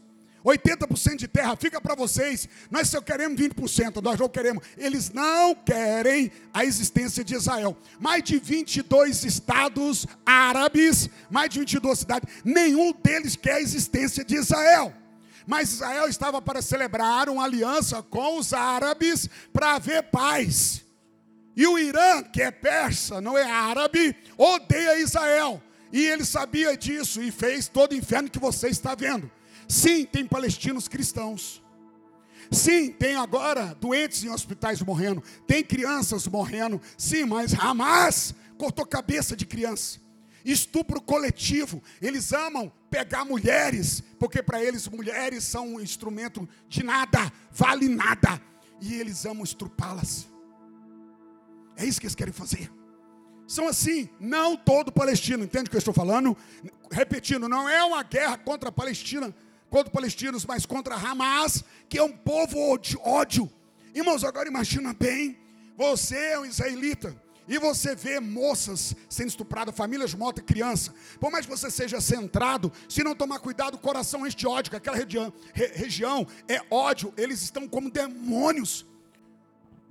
80% 0.46 1.16
de 1.18 1.28
terra 1.28 1.56
fica 1.56 1.82
para 1.82 1.96
vocês. 1.96 2.48
Nós 2.70 2.88
só 2.88 3.02
queremos 3.02 3.42
20%, 3.42 4.00
nós 4.02 4.20
não 4.20 4.30
queremos. 4.30 4.64
Eles 4.78 5.12
não 5.12 5.56
querem 5.56 6.32
a 6.54 6.64
existência 6.64 7.24
de 7.24 7.34
Israel. 7.34 7.76
Mais 8.00 8.24
de 8.24 8.38
22 8.38 9.24
estados 9.24 10.06
árabes, 10.24 11.10
mais 11.32 11.50
de 11.50 11.60
22 11.60 11.98
cidades, 11.98 12.32
nenhum 12.44 12.94
deles 12.94 13.36
quer 13.36 13.56
a 13.56 13.62
existência 13.62 14.24
de 14.24 14.36
Israel. 14.36 14.94
Mas 15.48 15.74
Israel 15.74 16.08
estava 16.08 16.40
para 16.40 16.62
celebrar 16.62 17.28
uma 17.28 17.44
aliança 17.44 18.04
com 18.04 18.38
os 18.38 18.54
árabes 18.54 19.28
para 19.52 19.76
haver 19.76 20.04
paz. 20.04 20.85
E 21.56 21.66
o 21.66 21.78
Irã, 21.78 22.22
que 22.22 22.42
é 22.42 22.52
persa, 22.52 23.22
não 23.22 23.38
é 23.38 23.44
árabe, 23.44 24.16
odeia 24.38 25.00
Israel. 25.00 25.62
E 25.92 26.06
ele 26.06 26.26
sabia 26.26 26.76
disso 26.76 27.22
e 27.22 27.32
fez 27.32 27.68
todo 27.68 27.94
o 27.94 27.96
inferno 27.96 28.30
que 28.30 28.40
você 28.40 28.68
está 28.68 28.94
vendo. 28.94 29.32
Sim, 29.68 30.06
tem 30.06 30.26
palestinos 30.26 30.88
cristãos. 30.88 31.64
Sim, 32.52 32.92
tem 32.92 33.16
agora 33.16 33.76
doentes 33.80 34.24
em 34.24 34.30
hospitais 34.30 34.82
morrendo. 34.82 35.24
Tem 35.48 35.64
crianças 35.64 36.28
morrendo. 36.28 36.82
Sim, 36.98 37.26
mas 37.26 37.54
Hamas 37.54 38.36
cortou 38.58 38.86
cabeça 38.86 39.36
de 39.36 39.46
criança. 39.46 40.00
Estupro 40.44 41.02
coletivo. 41.02 41.82
Eles 42.02 42.34
amam 42.34 42.72
pegar 42.90 43.26
mulheres, 43.26 44.04
porque 44.20 44.44
para 44.44 44.64
eles 44.64 44.88
mulheres 44.88 45.44
são 45.44 45.76
um 45.76 45.82
instrumento 45.82 46.48
de 46.70 46.84
nada, 46.84 47.32
vale 47.52 47.88
nada. 47.90 48.42
E 48.80 48.94
eles 48.96 49.26
amam 49.26 49.44
estrupá-las. 49.44 50.28
É 51.76 51.86
isso 51.86 52.00
que 52.00 52.06
eles 52.06 52.16
querem 52.16 52.34
fazer. 52.34 52.72
São 53.48 53.68
assim, 53.68 54.10
não 54.20 54.58
todo 54.58 54.92
palestino, 54.92 55.44
entende 55.44 55.68
o 55.68 55.70
que 55.70 55.76
eu 55.76 55.80
estou 55.80 55.94
falando? 55.94 56.36
Repetindo, 56.92 57.48
não 57.48 57.70
é 57.70 57.84
uma 57.84 58.02
guerra 58.02 58.38
contra 58.38 58.70
a 58.70 58.72
Palestina, 58.72 59.36
contra 59.70 59.92
palestinos, 59.92 60.46
mas 60.46 60.66
contra 60.66 60.96
Hamas, 60.96 61.64
que 61.88 61.98
é 61.98 62.04
um 62.04 62.12
povo 62.12 62.78
de 62.78 62.98
ódio. 63.04 63.52
Irmãos, 63.94 64.24
agora 64.24 64.48
imagina 64.48 64.94
bem, 64.94 65.38
você 65.78 66.18
é 66.18 66.40
um 66.40 66.46
israelita, 66.46 67.16
e 67.48 67.60
você 67.60 67.96
vê 67.96 68.20
moças 68.20 68.96
sendo 69.08 69.28
estupradas, 69.28 69.76
famílias 69.76 70.14
mortas, 70.14 70.44
criança. 70.44 70.94
Por 71.20 71.32
mais 71.32 71.46
que 71.46 71.52
você 71.52 71.70
seja 71.70 72.02
centrado, 72.02 72.72
se 72.90 73.04
não 73.04 73.14
tomar 73.14 73.40
cuidado, 73.40 73.76
o 73.76 73.80
coração 73.80 74.26
enche 74.26 74.36
de 74.36 74.48
ódio, 74.48 74.72
que 74.72 74.78
aquela 74.78 74.98
região, 74.98 75.32
re, 75.54 75.68
região 75.68 76.28
é 76.48 76.62
ódio, 76.72 77.14
eles 77.16 77.44
estão 77.44 77.68
como 77.68 77.92
demônios. 77.92 78.86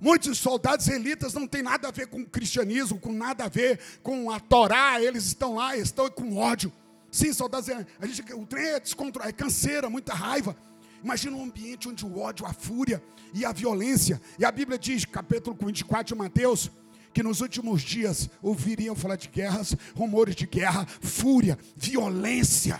Muitos 0.05 0.37
soldados 0.37 0.87
elitas 0.87 1.33
não 1.33 1.47
tem 1.47 1.63
nada 1.63 1.87
a 1.87 1.91
ver 1.91 2.05
com 2.05 2.19
o 2.19 2.25
cristianismo, 2.27 2.99
com 2.99 3.11
nada 3.11 3.45
a 3.45 3.47
ver 3.47 3.79
com 4.03 4.29
a 4.29 4.39
Torá, 4.39 5.01
eles 5.01 5.25
estão 5.25 5.55
lá, 5.55 5.75
estão 5.75 6.07
com 6.11 6.37
ódio. 6.37 6.71
Sim, 7.09 7.33
soldados, 7.33 7.69
a 7.71 8.05
gente, 8.05 8.31
o 8.35 8.45
trem 8.45 8.67
é 8.67 8.79
descontrolado, 8.79 9.31
é 9.31 9.33
canseira, 9.33 9.89
muita 9.89 10.13
raiva. 10.13 10.55
Imagina 11.03 11.35
um 11.35 11.43
ambiente 11.45 11.89
onde 11.89 12.05
o 12.05 12.19
ódio, 12.19 12.45
a 12.45 12.53
fúria 12.53 13.03
e 13.33 13.43
a 13.43 13.51
violência. 13.51 14.21
E 14.37 14.45
a 14.45 14.51
Bíblia 14.51 14.77
diz, 14.77 15.05
capítulo 15.05 15.57
24 15.59 16.13
de 16.13 16.21
Mateus, 16.21 16.69
que 17.11 17.23
nos 17.23 17.41
últimos 17.41 17.81
dias 17.81 18.29
ouviriam 18.43 18.95
falar 18.95 19.15
de 19.15 19.27
guerras, 19.27 19.75
rumores 19.95 20.35
de 20.35 20.45
guerra, 20.45 20.85
fúria, 20.85 21.57
violência. 21.75 22.79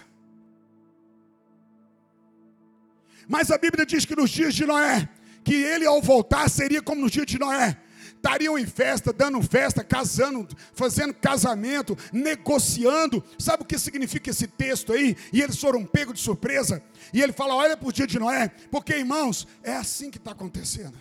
Mas 3.28 3.50
a 3.50 3.58
Bíblia 3.58 3.84
diz 3.84 4.06
que 4.06 4.16
nos 4.16 4.30
dias 4.30 4.54
de 4.54 4.64
Noé, 4.64 5.10
que 5.46 5.54
ele 5.54 5.86
ao 5.86 6.02
voltar 6.02 6.50
seria 6.50 6.82
como 6.82 7.02
no 7.02 7.10
dia 7.10 7.26
de 7.26 7.40
Noé. 7.40 7.78
Estariam 8.16 8.58
em 8.58 8.66
festa, 8.66 9.14
dando 9.14 9.40
festa, 9.44 9.84
casando, 9.84 10.48
fazendo 10.74 11.14
casamento, 11.14 11.96
negociando. 12.12 13.24
Sabe 13.38 13.62
o 13.62 13.66
que 13.66 13.78
significa 13.78 14.32
esse 14.32 14.48
texto 14.48 14.92
aí? 14.92 15.16
E 15.32 15.44
eles 15.44 15.60
foram 15.60 15.86
pegos 15.86 16.16
de 16.16 16.22
surpresa. 16.22 16.82
E 17.14 17.22
ele 17.22 17.32
fala: 17.32 17.54
Olha 17.54 17.78
para 17.78 17.88
o 17.88 17.94
dia 17.94 18.08
de 18.08 18.18
Noé, 18.18 18.50
porque 18.72 18.94
irmãos, 18.94 19.48
é 19.62 19.76
assim 19.76 20.10
que 20.10 20.18
está 20.18 20.32
acontecendo. 20.32 20.98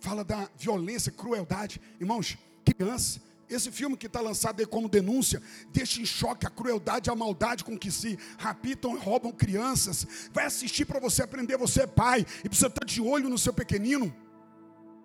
Fala 0.00 0.24
da 0.24 0.48
violência, 0.58 1.12
crueldade. 1.12 1.80
Irmãos, 2.00 2.36
criança, 2.64 3.20
esse 3.48 3.70
filme 3.70 3.96
que 3.96 4.06
está 4.06 4.20
lançado 4.20 4.60
aí 4.60 4.66
como 4.66 4.88
denúncia 4.88 5.42
deixa 5.72 6.00
em 6.00 6.06
choque 6.06 6.46
a 6.46 6.50
crueldade 6.50 7.08
e 7.08 7.12
a 7.12 7.16
maldade 7.16 7.64
com 7.64 7.78
que 7.78 7.90
se 7.90 8.18
raptam 8.38 8.96
e 8.96 8.98
roubam 8.98 9.32
crianças. 9.32 10.06
Vai 10.32 10.46
assistir 10.46 10.84
para 10.84 11.00
você 11.00 11.22
aprender, 11.22 11.56
você 11.56 11.82
é 11.82 11.86
pai 11.86 12.26
e 12.44 12.48
precisa 12.48 12.68
estar 12.68 12.84
de 12.84 13.00
olho 13.00 13.28
no 13.28 13.38
seu 13.38 13.52
pequenino. 13.52 14.14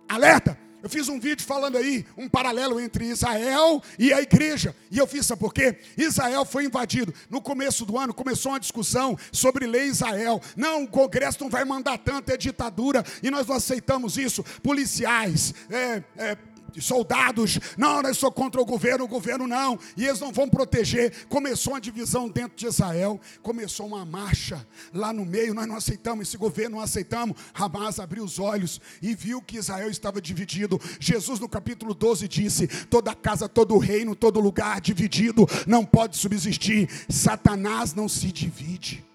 Alerta! 0.07 0.69
Eu 0.81 0.89
fiz 0.89 1.09
um 1.09 1.19
vídeo 1.19 1.45
falando 1.45 1.77
aí, 1.77 2.05
um 2.17 2.29
paralelo 2.29 2.79
entre 2.79 3.05
Israel 3.05 3.83
e 3.97 4.13
a 4.13 4.21
igreja. 4.21 4.73
E 4.89 4.97
eu 4.97 5.05
fiz, 5.05 5.25
sabe 5.25 5.39
por 5.39 5.53
quê? 5.53 5.77
Israel 5.97 6.45
foi 6.45 6.65
invadido. 6.65 7.13
No 7.29 7.41
começo 7.41 7.85
do 7.85 7.97
ano 7.97 8.13
começou 8.13 8.53
uma 8.53 8.59
discussão 8.59 9.17
sobre 9.31 9.67
lei 9.67 9.87
Israel. 9.87 10.41
Não, 10.55 10.83
o 10.83 10.87
Congresso 10.87 11.41
não 11.41 11.49
vai 11.49 11.65
mandar 11.65 11.97
tanto, 11.97 12.29
é 12.31 12.37
ditadura. 12.37 13.03
E 13.21 13.29
nós 13.29 13.45
não 13.45 13.57
aceitamos 13.57 14.17
isso. 14.17 14.41
Policiais, 14.63 15.53
é, 15.69 16.01
é, 16.15 16.37
soldados, 16.79 17.59
não, 17.77 18.01
eu 18.01 18.13
sou 18.13 18.31
contra 18.31 18.61
o 18.61 18.65
governo, 18.65 19.05
o 19.05 19.07
governo 19.07 19.47
não, 19.47 19.77
e 19.95 20.05
eles 20.05 20.19
não 20.19 20.31
vão 20.31 20.49
proteger. 20.49 21.25
Começou 21.27 21.73
uma 21.73 21.81
divisão 21.81 22.27
dentro 22.29 22.57
de 22.57 22.67
Israel, 22.67 23.19
começou 23.41 23.87
uma 23.87 24.05
marcha 24.05 24.65
lá 24.93 25.11
no 25.11 25.25
meio, 25.25 25.53
nós 25.53 25.67
não 25.67 25.75
aceitamos 25.75 26.27
esse 26.27 26.37
governo, 26.37 26.77
não 26.77 26.83
aceitamos. 26.83 27.37
Hamas 27.53 27.99
abriu 27.99 28.23
os 28.23 28.39
olhos 28.39 28.79
e 29.01 29.15
viu 29.15 29.41
que 29.41 29.57
Israel 29.57 29.89
estava 29.89 30.21
dividido. 30.21 30.79
Jesus, 30.99 31.39
no 31.39 31.49
capítulo 31.49 31.93
12, 31.93 32.27
disse: 32.27 32.67
toda 32.85 33.13
casa, 33.13 33.47
todo 33.47 33.77
reino, 33.77 34.15
todo 34.15 34.39
lugar 34.39 34.81
dividido 34.81 35.47
não 35.65 35.85
pode 35.85 36.17
subsistir. 36.17 36.89
Satanás 37.09 37.93
não 37.93 38.07
se 38.07 38.31
divide. 38.31 39.05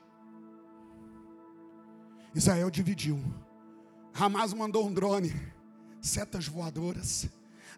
Israel 2.34 2.70
dividiu. 2.70 3.22
Hamas 4.12 4.52
mandou 4.52 4.86
um 4.86 4.92
drone, 4.92 5.34
setas 6.00 6.46
voadoras 6.46 7.28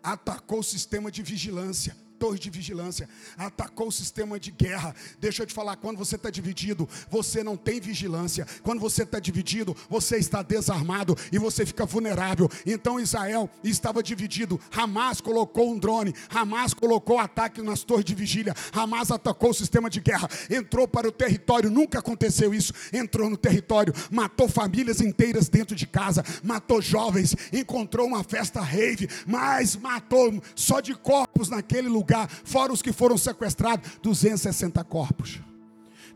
atacou 0.06 0.60
o 0.60 0.64
sistema 0.64 1.10
de 1.10 1.20
vigilância 1.20 1.96
torre 2.18 2.38
de 2.38 2.50
vigilância, 2.50 3.08
atacou 3.36 3.88
o 3.88 3.92
sistema 3.92 4.38
de 4.40 4.50
guerra. 4.50 4.94
Deixa 5.20 5.42
eu 5.42 5.46
te 5.46 5.54
falar, 5.54 5.76
quando 5.76 5.96
você 5.96 6.16
está 6.16 6.30
dividido, 6.30 6.88
você 7.10 7.44
não 7.44 7.56
tem 7.56 7.80
vigilância. 7.80 8.46
Quando 8.62 8.80
você 8.80 9.02
está 9.02 9.20
dividido, 9.20 9.76
você 9.88 10.16
está 10.16 10.42
desarmado 10.42 11.16
e 11.30 11.38
você 11.38 11.64
fica 11.64 11.84
vulnerável. 11.84 12.48
Então 12.64 12.98
Israel 12.98 13.48
estava 13.62 14.02
dividido. 14.02 14.60
Hamas 14.74 15.20
colocou 15.20 15.70
um 15.70 15.78
drone, 15.78 16.14
Hamas 16.30 16.72
colocou 16.74 17.18
ataque 17.18 17.62
nas 17.62 17.82
torres 17.82 18.04
de 18.04 18.14
vigília, 18.14 18.54
Hamas 18.72 19.10
atacou 19.10 19.50
o 19.50 19.54
sistema 19.54 19.90
de 19.90 20.00
guerra, 20.00 20.28
entrou 20.50 20.88
para 20.88 21.08
o 21.08 21.12
território, 21.12 21.70
nunca 21.70 21.98
aconteceu 21.98 22.54
isso. 22.54 22.72
Entrou 22.92 23.28
no 23.28 23.36
território, 23.36 23.92
matou 24.10 24.48
famílias 24.48 25.00
inteiras 25.00 25.48
dentro 25.48 25.76
de 25.76 25.86
casa, 25.86 26.24
matou 26.42 26.80
jovens, 26.80 27.36
encontrou 27.52 28.06
uma 28.06 28.24
festa 28.24 28.60
rave, 28.60 29.08
mas 29.26 29.76
matou 29.76 30.42
só 30.54 30.80
de 30.80 30.94
corpos 30.94 31.48
naquele 31.48 31.88
lugar 31.88 32.05
lugar, 32.06 32.28
fora 32.28 32.72
os 32.72 32.80
que 32.80 32.92
foram 32.92 33.18
sequestrados, 33.18 33.98
260 34.00 34.82
corpos. 34.84 35.40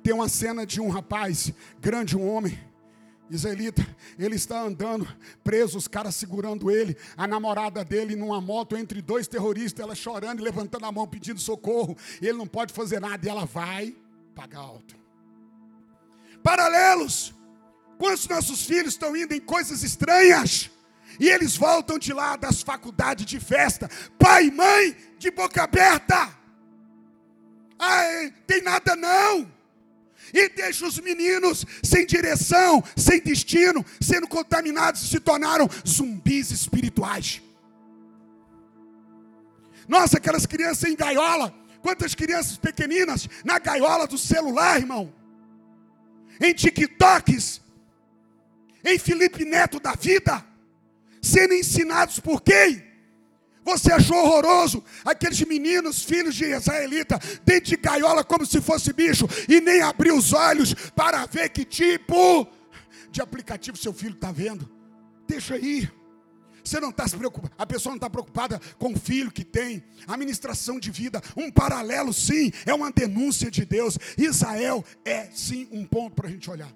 Tem 0.02 0.14
uma 0.14 0.28
cena 0.28 0.64
de 0.64 0.80
um 0.80 0.88
rapaz, 0.88 1.52
grande, 1.80 2.16
um 2.16 2.26
homem, 2.26 2.58
israelita, 3.28 3.86
ele 4.18 4.34
está 4.34 4.60
andando 4.60 5.06
preso, 5.44 5.78
os 5.78 5.86
caras 5.86 6.14
segurando 6.16 6.70
ele, 6.70 6.96
a 7.16 7.26
namorada 7.26 7.84
dele 7.84 8.16
numa 8.16 8.40
moto 8.40 8.76
entre 8.76 9.02
dois 9.02 9.28
terroristas, 9.28 9.84
ela 9.84 9.94
chorando 9.94 10.40
e 10.40 10.42
levantando 10.42 10.86
a 10.86 10.92
mão 10.92 11.06
pedindo 11.06 11.40
socorro, 11.40 11.96
ele 12.20 12.32
não 12.32 12.46
pode 12.46 12.72
fazer 12.72 13.00
nada, 13.00 13.24
e 13.24 13.28
ela 13.28 13.44
vai 13.44 13.94
pagar 14.34 14.60
alto. 14.60 14.96
Paralelos, 16.42 17.34
quantos 17.98 18.26
nossos 18.26 18.64
filhos 18.64 18.94
estão 18.94 19.16
indo 19.16 19.34
em 19.34 19.40
coisas 19.40 19.82
estranhas? 19.82 20.70
E 21.20 21.28
eles 21.28 21.54
voltam 21.54 21.98
de 21.98 22.14
lá 22.14 22.34
das 22.34 22.62
faculdades 22.62 23.26
de 23.26 23.38
festa, 23.38 23.90
pai 24.18 24.46
e 24.46 24.50
mãe 24.50 24.96
de 25.18 25.30
boca 25.30 25.62
aberta. 25.62 26.34
Ai, 27.78 28.32
tem 28.46 28.62
nada 28.62 28.96
não. 28.96 29.46
E 30.32 30.48
deixa 30.48 30.86
os 30.86 30.98
meninos 30.98 31.66
sem 31.82 32.06
direção, 32.06 32.82
sem 32.96 33.20
destino, 33.20 33.84
sendo 34.00 34.26
contaminados 34.26 35.02
e 35.02 35.08
se 35.08 35.20
tornaram 35.20 35.68
zumbis 35.86 36.50
espirituais. 36.52 37.42
Nossa, 39.86 40.16
aquelas 40.16 40.46
crianças 40.46 40.88
em 40.88 40.96
gaiola, 40.96 41.54
quantas 41.82 42.14
crianças 42.14 42.56
pequeninas 42.56 43.28
na 43.44 43.58
gaiola 43.58 44.06
do 44.06 44.16
celular, 44.16 44.78
irmão, 44.78 45.12
em 46.40 46.54
TikToks, 46.54 47.60
em 48.82 48.98
Felipe 48.98 49.44
Neto 49.44 49.78
da 49.78 49.92
vida 49.92 50.48
sendo 51.20 51.54
ensinados 51.54 52.18
por 52.18 52.42
quem? 52.42 52.90
Você 53.64 53.92
achou 53.92 54.16
horroroso 54.16 54.82
aqueles 55.04 55.40
meninos, 55.42 56.02
filhos 56.02 56.34
de 56.34 56.46
israelita, 56.46 57.18
dentro 57.44 57.70
de 57.70 57.76
gaiola 57.76 58.24
como 58.24 58.46
se 58.46 58.60
fosse 58.60 58.92
bicho, 58.92 59.28
e 59.48 59.60
nem 59.60 59.82
abriu 59.82 60.16
os 60.16 60.32
olhos 60.32 60.74
para 60.94 61.26
ver 61.26 61.50
que 61.50 61.64
tipo 61.64 62.48
de 63.10 63.20
aplicativo 63.20 63.76
seu 63.76 63.92
filho 63.92 64.14
está 64.14 64.32
vendo. 64.32 64.70
Deixa 65.26 65.54
aí. 65.54 65.88
Você 66.64 66.78
não 66.78 66.90
está 66.90 67.08
se 67.08 67.16
preocupando, 67.16 67.54
a 67.56 67.66
pessoa 67.66 67.92
não 67.92 67.96
está 67.96 68.10
preocupada 68.10 68.60
com 68.78 68.92
o 68.92 68.98
filho 68.98 69.32
que 69.32 69.44
tem, 69.44 69.82
a 70.06 70.16
ministração 70.16 70.78
de 70.78 70.90
vida, 70.90 71.20
um 71.36 71.50
paralelo 71.50 72.12
sim, 72.12 72.52
é 72.66 72.74
uma 72.74 72.92
denúncia 72.92 73.50
de 73.50 73.64
Deus. 73.64 73.98
Israel 74.16 74.84
é 75.04 75.30
sim 75.32 75.68
um 75.72 75.86
ponto 75.86 76.14
para 76.14 76.28
a 76.28 76.30
gente 76.30 76.50
olhar. 76.50 76.70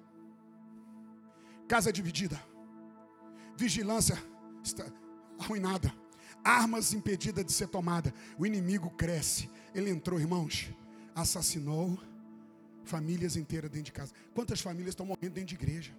Casa 1.67 1.93
dividida, 1.93 2.41
vigilância 3.55 4.17
está 4.65 4.85
arruinada. 5.39 5.93
Armas 6.43 6.93
impedidas 6.93 7.45
de 7.45 7.51
ser 7.51 7.67
tomada. 7.67 8.13
O 8.37 8.45
inimigo 8.45 8.89
cresce. 8.91 9.49
Ele 9.73 9.89
entrou, 9.89 10.19
irmãos, 10.19 10.69
assassinou 11.13 11.97
famílias 12.83 13.35
inteiras 13.35 13.69
dentro 13.71 13.85
de 13.85 13.91
casa. 13.91 14.13
Quantas 14.33 14.61
famílias 14.61 14.89
estão 14.89 15.05
morrendo 15.05 15.33
dentro 15.33 15.55
de 15.55 15.55
igreja? 15.55 15.91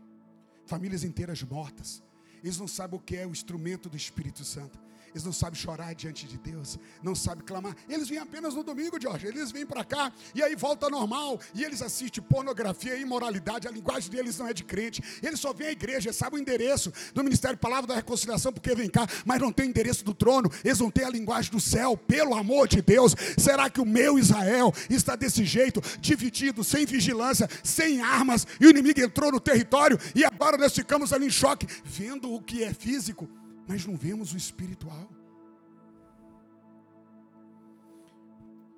Famílias 0.66 1.04
inteiras 1.04 1.42
mortas. 1.42 2.02
Eles 2.42 2.58
não 2.58 2.68
sabem 2.68 2.98
o 2.98 3.02
que 3.02 3.16
é 3.16 3.26
o 3.26 3.30
instrumento 3.30 3.88
do 3.88 3.96
Espírito 3.96 4.44
Santo. 4.44 4.78
Eles 5.10 5.24
não 5.24 5.32
sabem 5.32 5.58
chorar 5.58 5.94
diante 5.94 6.26
de 6.26 6.36
Deus, 6.38 6.78
não 7.02 7.14
sabem 7.14 7.44
clamar. 7.44 7.74
Eles 7.88 8.08
vêm 8.08 8.18
apenas 8.18 8.54
no 8.54 8.62
domingo, 8.62 9.00
Jorge. 9.00 9.26
Eles 9.26 9.50
vêm 9.50 9.64
para 9.64 9.84
cá 9.84 10.12
e 10.34 10.42
aí 10.42 10.54
volta 10.54 10.90
normal. 10.90 11.40
E 11.54 11.64
eles 11.64 11.82
assistem 11.82 12.22
pornografia 12.22 12.96
e 12.96 13.02
imoralidade. 13.02 13.66
A 13.66 13.70
linguagem 13.70 14.10
deles 14.10 14.38
não 14.38 14.46
é 14.46 14.52
de 14.52 14.64
crente. 14.64 15.02
Eles 15.22 15.40
só 15.40 15.52
vêm 15.52 15.68
à 15.68 15.72
igreja, 15.72 16.12
sabem 16.12 16.40
o 16.40 16.42
endereço 16.42 16.92
do 17.14 17.24
Ministério 17.24 17.58
Palavra 17.58 17.86
da 17.86 17.94
Reconciliação, 17.94 18.52
porque 18.52 18.74
vem 18.74 18.88
cá, 18.88 19.06
mas 19.24 19.40
não 19.40 19.52
tem 19.52 19.66
o 19.66 19.70
endereço 19.70 20.04
do 20.04 20.14
trono. 20.14 20.50
Eles 20.64 20.80
não 20.80 20.90
têm 20.90 21.04
a 21.04 21.10
linguagem 21.10 21.50
do 21.50 21.60
céu, 21.60 21.96
pelo 21.96 22.34
amor 22.34 22.68
de 22.68 22.82
Deus. 22.82 23.14
Será 23.38 23.70
que 23.70 23.80
o 23.80 23.86
meu 23.86 24.18
Israel 24.18 24.72
está 24.90 25.16
desse 25.16 25.44
jeito, 25.44 25.80
dividido, 26.00 26.62
sem 26.62 26.84
vigilância, 26.84 27.48
sem 27.62 28.00
armas, 28.00 28.46
e 28.60 28.66
o 28.66 28.70
inimigo 28.70 29.00
entrou 29.00 29.32
no 29.32 29.40
território 29.40 29.98
e 30.14 30.24
agora 30.24 30.56
nós 30.56 30.74
ficamos 30.74 31.12
ali 31.12 31.26
em 31.26 31.30
choque, 31.30 31.66
vendo 31.84 32.32
o 32.32 32.40
que 32.40 32.62
é 32.62 32.72
físico? 32.72 33.28
Mas 33.66 33.84
não 33.84 33.96
vemos 33.96 34.32
o 34.32 34.36
espiritual. 34.36 35.08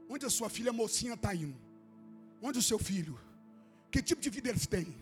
Onde 0.09 0.25
a 0.25 0.31
sua 0.31 0.49
filha 0.49 0.73
mocinha 0.73 1.15
está 1.15 1.35
indo? 1.35 1.57
Onde 2.41 2.59
o 2.59 2.63
seu 2.63 2.79
filho? 2.79 3.19
Que 3.91 4.03
tipo 4.03 4.21
de 4.21 4.31
vida 4.31 4.49
eles 4.49 4.67
têm? 4.67 4.97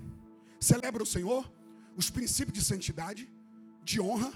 Celebra 0.60 1.02
o 1.02 1.06
Senhor? 1.06 1.50
Os 1.96 2.10
princípios 2.10 2.58
de 2.58 2.64
santidade, 2.64 3.28
de 3.84 4.00
honra? 4.00 4.32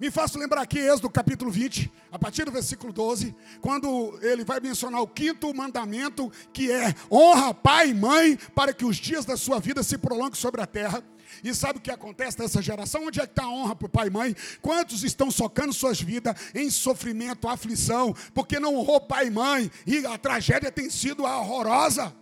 Me 0.00 0.12
faço 0.12 0.38
lembrar 0.38 0.62
aqui, 0.62 0.78
Êxodo 0.78 1.10
capítulo 1.10 1.50
20, 1.50 1.90
a 2.12 2.18
partir 2.18 2.44
do 2.44 2.52
versículo 2.52 2.92
12, 2.92 3.34
quando 3.60 4.16
ele 4.22 4.44
vai 4.44 4.60
mencionar 4.60 5.00
o 5.02 5.08
quinto 5.08 5.52
mandamento, 5.52 6.30
que 6.52 6.70
é 6.70 6.94
honra 7.10 7.52
pai 7.52 7.90
e 7.90 7.94
mãe, 7.94 8.38
para 8.54 8.72
que 8.72 8.84
os 8.84 8.96
dias 8.96 9.24
da 9.24 9.36
sua 9.36 9.58
vida 9.58 9.82
se 9.82 9.98
prolonguem 9.98 10.36
sobre 10.36 10.60
a 10.60 10.66
terra. 10.66 11.02
E 11.42 11.52
sabe 11.52 11.80
o 11.80 11.82
que 11.82 11.90
acontece 11.90 12.38
nessa 12.38 12.62
geração? 12.62 13.06
Onde 13.06 13.20
é 13.20 13.26
que 13.26 13.32
está 13.32 13.44
a 13.44 13.50
honra 13.50 13.74
para 13.74 13.86
o 13.86 13.90
pai 13.90 14.06
e 14.06 14.10
mãe? 14.10 14.36
Quantos 14.62 15.02
estão 15.02 15.32
socando 15.32 15.72
suas 15.72 16.00
vidas 16.00 16.36
em 16.54 16.70
sofrimento, 16.70 17.48
aflição, 17.48 18.14
porque 18.32 18.60
não 18.60 18.76
honrou 18.76 19.00
pai 19.00 19.26
e 19.26 19.30
mãe, 19.30 19.68
e 19.84 20.06
a 20.06 20.16
tragédia 20.16 20.70
tem 20.70 20.88
sido 20.88 21.24
horrorosa. 21.24 22.14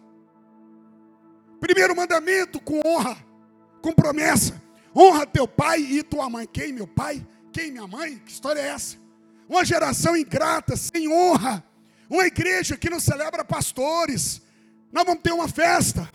Primeiro 1.60 1.94
mandamento 1.94 2.58
com 2.58 2.80
honra, 2.86 3.18
com 3.82 3.92
promessa. 3.92 4.62
Honra 4.96 5.26
teu 5.26 5.46
pai 5.46 5.80
e 5.80 6.02
tua 6.02 6.30
mãe. 6.30 6.48
Quem, 6.50 6.72
meu 6.72 6.86
pai? 6.86 7.24
Quem, 7.56 7.72
minha 7.72 7.86
mãe? 7.86 8.18
Que 8.18 8.30
história 8.30 8.60
é 8.60 8.66
essa? 8.66 8.98
Uma 9.48 9.64
geração 9.64 10.14
ingrata, 10.14 10.76
sem 10.76 11.10
honra. 11.10 11.64
Uma 12.10 12.26
igreja 12.26 12.76
que 12.76 12.90
não 12.90 13.00
celebra 13.00 13.42
pastores. 13.42 14.42
Nós 14.92 15.06
vamos 15.06 15.22
ter 15.22 15.32
uma 15.32 15.48
festa. 15.48 16.06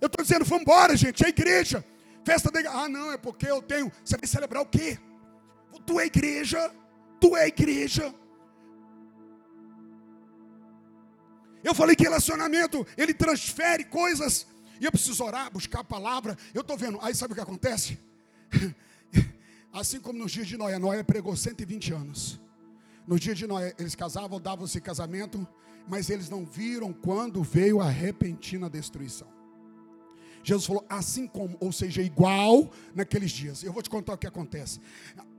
Eu 0.00 0.06
estou 0.06 0.24
dizendo, 0.24 0.44
vamos 0.44 0.62
embora, 0.62 0.96
gente. 0.96 1.24
É 1.24 1.28
igreja. 1.28 1.84
Festa 2.24 2.52
da 2.52 2.60
igreja. 2.60 2.78
Ah, 2.78 2.88
não, 2.88 3.10
é 3.10 3.18
porque 3.18 3.50
eu 3.50 3.60
tenho. 3.60 3.90
Você 4.04 4.16
vai 4.16 4.28
celebrar 4.28 4.62
o 4.62 4.66
quê? 4.66 4.96
Tu 5.84 5.98
é 5.98 6.06
igreja. 6.06 6.72
Tu 7.20 7.36
é 7.36 7.48
igreja. 7.48 8.14
Eu 11.64 11.74
falei 11.74 11.96
que 11.96 12.04
relacionamento, 12.04 12.86
ele 12.96 13.12
transfere 13.12 13.82
coisas. 13.82 14.46
E 14.80 14.84
eu 14.84 14.92
preciso 14.92 15.24
orar, 15.24 15.50
buscar 15.50 15.80
a 15.80 15.84
palavra. 15.84 16.38
Eu 16.54 16.60
estou 16.60 16.76
vendo. 16.76 17.00
Aí 17.02 17.12
sabe 17.12 17.32
o 17.32 17.34
que 17.34 17.42
acontece? 17.42 17.98
Assim 19.74 19.98
como 19.98 20.20
nos 20.20 20.30
dias 20.30 20.46
de 20.46 20.56
Noé, 20.56 20.78
Noé 20.78 21.02
pregou 21.02 21.34
120 21.34 21.92
anos. 21.92 22.40
No 23.08 23.18
dia 23.18 23.34
de 23.34 23.44
Noé, 23.44 23.74
eles 23.76 23.96
casavam, 23.96 24.40
davam-se 24.40 24.80
casamento, 24.80 25.44
mas 25.88 26.08
eles 26.08 26.30
não 26.30 26.46
viram 26.46 26.92
quando 26.92 27.42
veio 27.42 27.80
a 27.80 27.90
repentina 27.90 28.70
destruição. 28.70 29.26
Jesus 30.44 30.64
falou, 30.66 30.86
assim 30.88 31.26
como, 31.26 31.56
ou 31.58 31.72
seja, 31.72 32.02
igual 32.02 32.70
naqueles 32.94 33.32
dias. 33.32 33.64
Eu 33.64 33.72
vou 33.72 33.82
te 33.82 33.90
contar 33.90 34.12
o 34.12 34.18
que 34.18 34.28
acontece. 34.28 34.78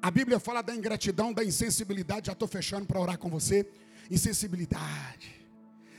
A 0.01 0.11
Bíblia 0.11 0.37
fala 0.37 0.61
da 0.61 0.75
ingratidão, 0.75 1.31
da 1.31 1.43
insensibilidade. 1.43 2.27
Já 2.27 2.33
estou 2.33 2.47
fechando 2.47 2.85
para 2.85 2.99
orar 2.99 3.17
com 3.17 3.29
você. 3.29 3.65
Insensibilidade. 4.11 5.44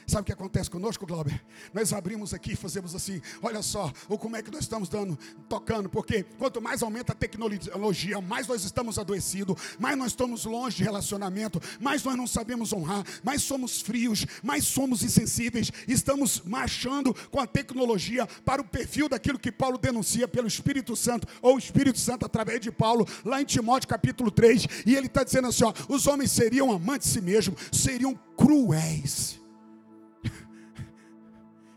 Sabe 0.06 0.22
o 0.22 0.24
que 0.24 0.32
acontece 0.32 0.70
conosco, 0.70 1.04
Glauber? 1.04 1.44
Nós 1.74 1.92
abrimos 1.92 2.32
aqui 2.32 2.52
e 2.52 2.56
fazemos 2.56 2.94
assim, 2.94 3.20
olha 3.42 3.60
só, 3.60 3.92
ou 4.08 4.16
como 4.16 4.36
é 4.36 4.42
que 4.42 4.52
nós 4.52 4.60
estamos 4.60 4.88
dando, 4.88 5.18
tocando, 5.48 5.88
porque 5.88 6.22
quanto 6.38 6.62
mais 6.62 6.80
aumenta 6.80 7.12
a 7.12 7.14
tecnologia, 7.14 8.20
mais 8.20 8.46
nós 8.46 8.64
estamos 8.64 9.00
adoecidos, 9.00 9.56
mais 9.80 9.98
nós 9.98 10.08
estamos 10.12 10.44
longe 10.44 10.76
de 10.76 10.84
relacionamento, 10.84 11.60
mais 11.80 12.04
nós 12.04 12.16
não 12.16 12.26
sabemos 12.26 12.72
honrar, 12.72 13.04
mais 13.24 13.42
somos 13.42 13.80
frios, 13.80 14.24
mais 14.44 14.64
somos 14.64 15.02
insensíveis, 15.02 15.72
estamos 15.88 16.40
marchando 16.44 17.12
com 17.28 17.40
a 17.40 17.46
tecnologia 17.46 18.28
para 18.44 18.62
o 18.62 18.64
perfil 18.64 19.08
daquilo 19.08 19.40
que 19.40 19.50
Paulo 19.50 19.76
denuncia 19.76 20.28
pelo 20.28 20.46
Espírito 20.46 20.94
Santo, 20.94 21.26
ou 21.42 21.56
o 21.56 21.58
Espírito 21.58 21.98
Santo 21.98 22.24
através 22.24 22.60
de 22.60 22.70
Paulo, 22.70 23.08
lá 23.24 23.42
em 23.42 23.44
Timóteo 23.44 23.88
capítulo 23.88 24.30
3, 24.30 24.66
e 24.86 24.94
ele 24.94 25.08
está 25.08 25.24
dizendo 25.24 25.48
assim: 25.48 25.64
ó, 25.64 25.72
os 25.88 26.06
homens 26.06 26.30
seriam 26.30 26.70
amantes 26.70 27.08
de 27.08 27.14
si 27.14 27.20
mesmos, 27.20 27.60
seriam 27.72 28.14
cruéis. 28.36 29.44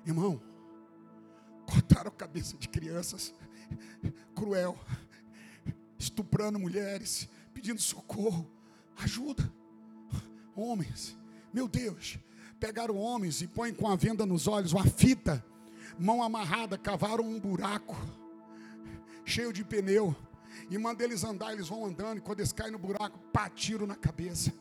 Irmão, 0.09 0.41
cortaram 1.67 2.07
a 2.07 2.11
cabeça 2.11 2.57
de 2.57 2.67
crianças, 2.67 3.31
cruel, 4.33 4.75
estuprando 5.99 6.57
mulheres, 6.57 7.29
pedindo 7.53 7.79
socorro, 7.79 8.49
ajuda. 8.97 9.53
Homens, 10.55 11.15
meu 11.53 11.67
Deus, 11.67 12.17
pegaram 12.59 12.97
homens 12.97 13.43
e 13.43 13.47
põem 13.47 13.71
com 13.71 13.87
a 13.87 13.95
venda 13.95 14.25
nos 14.25 14.47
olhos, 14.47 14.73
uma 14.73 14.83
fita, 14.83 15.45
mão 15.99 16.23
amarrada, 16.23 16.75
cavaram 16.75 17.23
um 17.23 17.39
buraco 17.39 17.95
cheio 19.23 19.53
de 19.53 19.63
pneu 19.63 20.15
e 20.71 20.77
manda 20.79 21.03
eles 21.03 21.23
andar, 21.23 21.53
eles 21.53 21.67
vão 21.67 21.85
andando, 21.85 22.17
e 22.17 22.21
quando 22.21 22.39
eles 22.39 22.51
caem 22.51 22.71
no 22.71 22.79
buraco, 22.79 23.19
pá, 23.31 23.47
tiro 23.47 23.85
na 23.85 23.95
cabeça 23.95 24.51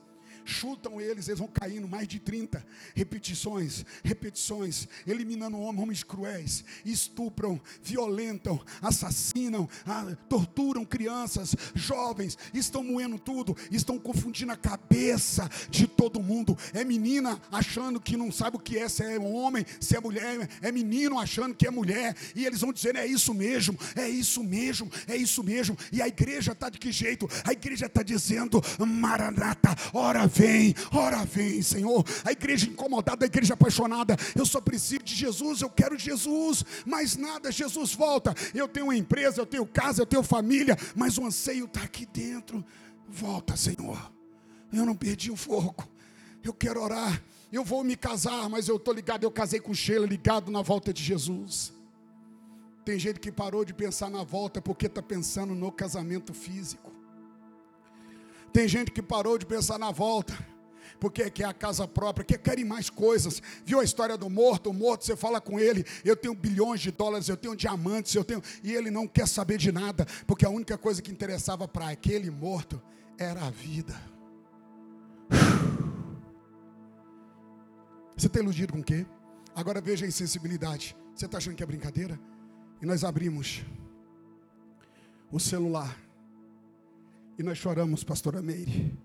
chutam 0.44 1.00
eles, 1.00 1.28
eles 1.28 1.38
vão 1.38 1.48
caindo 1.48 1.88
mais 1.88 2.06
de 2.06 2.18
30 2.18 2.64
repetições, 2.94 3.84
repetições, 4.02 4.88
eliminando 5.06 5.58
homens, 5.58 5.82
homens 5.82 6.02
cruéis, 6.02 6.64
estupram, 6.84 7.60
violentam, 7.82 8.60
assassinam, 8.82 9.68
torturam 10.28 10.84
crianças, 10.84 11.54
jovens, 11.74 12.36
estão 12.52 12.82
moendo 12.82 13.18
tudo, 13.18 13.56
estão 13.70 13.98
confundindo 13.98 14.52
a 14.52 14.56
cabeça 14.56 15.48
de 15.70 15.86
todo 15.86 16.22
mundo. 16.22 16.56
É 16.72 16.84
menina 16.84 17.40
achando 17.50 18.00
que 18.00 18.16
não 18.16 18.30
sabe 18.30 18.56
o 18.56 18.60
que 18.60 18.78
é, 18.78 18.88
se 18.88 19.02
é 19.02 19.18
homem, 19.18 19.64
se 19.80 19.96
é 19.96 20.00
mulher, 20.00 20.48
é 20.60 20.70
menino 20.70 21.18
achando 21.18 21.54
que 21.54 21.66
é 21.66 21.70
mulher, 21.70 22.14
e 22.34 22.44
eles 22.44 22.60
vão 22.60 22.72
dizer: 22.72 22.96
é 22.96 23.06
isso 23.06 23.32
mesmo, 23.32 23.78
é 23.96 24.08
isso 24.08 24.42
mesmo, 24.44 24.90
é 25.06 25.16
isso 25.16 25.42
mesmo. 25.42 25.76
E 25.92 26.02
a 26.02 26.08
igreja 26.08 26.52
está 26.52 26.68
de 26.68 26.78
que 26.78 26.92
jeito? 26.92 27.28
A 27.44 27.52
igreja 27.52 27.86
está 27.86 28.02
dizendo: 28.02 28.62
Maranata, 28.78 29.74
ora 29.92 30.27
vem, 30.28 30.74
ora 30.92 31.24
vem, 31.24 31.62
Senhor. 31.62 32.04
A 32.24 32.32
igreja 32.32 32.66
incomodada, 32.66 33.24
a 33.24 33.26
igreja 33.26 33.54
apaixonada. 33.54 34.16
Eu 34.36 34.46
só 34.46 34.60
preciso 34.60 35.02
de 35.02 35.14
Jesus, 35.14 35.62
eu 35.62 35.70
quero 35.70 35.98
Jesus. 35.98 36.64
Mais 36.86 37.16
nada, 37.16 37.50
Jesus 37.50 37.94
volta. 37.94 38.34
Eu 38.54 38.68
tenho 38.68 38.86
uma 38.86 38.96
empresa, 38.96 39.40
eu 39.40 39.46
tenho 39.46 39.66
casa, 39.66 40.02
eu 40.02 40.06
tenho 40.06 40.22
família, 40.22 40.76
mas 40.94 41.18
o 41.18 41.24
anseio 41.24 41.64
está 41.64 41.82
aqui 41.82 42.06
dentro. 42.06 42.64
Volta, 43.08 43.56
Senhor. 43.56 44.12
Eu 44.72 44.84
não 44.84 44.94
perdi 44.94 45.30
o 45.30 45.36
fogo. 45.36 45.88
Eu 46.42 46.52
quero 46.52 46.82
orar. 46.82 47.22
Eu 47.50 47.64
vou 47.64 47.82
me 47.82 47.96
casar, 47.96 48.48
mas 48.48 48.68
eu 48.68 48.76
estou 48.76 48.92
ligado. 48.92 49.24
Eu 49.24 49.30
casei 49.30 49.58
com 49.58 49.72
Sheila, 49.72 50.06
ligado 50.06 50.50
na 50.50 50.60
volta 50.62 50.92
de 50.92 51.02
Jesus. 51.02 51.72
Tem 52.84 52.98
gente 52.98 53.20
que 53.20 53.32
parou 53.32 53.64
de 53.64 53.74
pensar 53.74 54.10
na 54.10 54.22
volta 54.22 54.60
porque 54.60 54.86
está 54.86 55.02
pensando 55.02 55.54
no 55.54 55.72
casamento 55.72 56.32
físico. 56.32 56.97
Tem 58.58 58.66
gente 58.66 58.90
que 58.90 59.00
parou 59.00 59.38
de 59.38 59.46
pensar 59.46 59.78
na 59.78 59.92
volta, 59.92 60.36
porque 60.98 61.30
quer 61.30 61.44
a 61.44 61.52
casa 61.52 61.86
própria, 61.86 62.24
que 62.24 62.36
querem 62.36 62.64
mais 62.64 62.90
coisas. 62.90 63.40
Viu 63.64 63.78
a 63.78 63.84
história 63.84 64.18
do 64.18 64.28
morto? 64.28 64.70
O 64.70 64.74
morto, 64.74 65.04
você 65.04 65.14
fala 65.14 65.40
com 65.40 65.60
ele, 65.60 65.86
eu 66.04 66.16
tenho 66.16 66.34
bilhões 66.34 66.80
de 66.80 66.90
dólares, 66.90 67.28
eu 67.28 67.36
tenho 67.36 67.54
diamantes, 67.54 68.16
eu 68.16 68.24
tenho. 68.24 68.42
E 68.64 68.74
ele 68.74 68.90
não 68.90 69.06
quer 69.06 69.28
saber 69.28 69.58
de 69.58 69.70
nada, 69.70 70.04
porque 70.26 70.44
a 70.44 70.50
única 70.50 70.76
coisa 70.76 71.00
que 71.00 71.12
interessava 71.12 71.68
para 71.68 71.88
aquele 71.88 72.32
morto 72.32 72.82
era 73.16 73.46
a 73.46 73.50
vida. 73.50 73.94
Você 78.16 78.26
está 78.26 78.40
iludido 78.40 78.72
com 78.72 78.80
o 78.80 78.84
quê? 78.84 79.06
Agora 79.54 79.80
veja 79.80 80.04
a 80.04 80.08
insensibilidade. 80.08 80.96
Você 81.14 81.26
está 81.26 81.38
achando 81.38 81.54
que 81.54 81.62
é 81.62 81.66
brincadeira? 81.66 82.18
E 82.82 82.86
nós 82.86 83.04
abrimos 83.04 83.62
o 85.30 85.38
celular 85.38 86.07
e 87.38 87.42
nós 87.42 87.56
choramos, 87.56 88.02
pastora 88.02 88.42
Meire. 88.42 88.98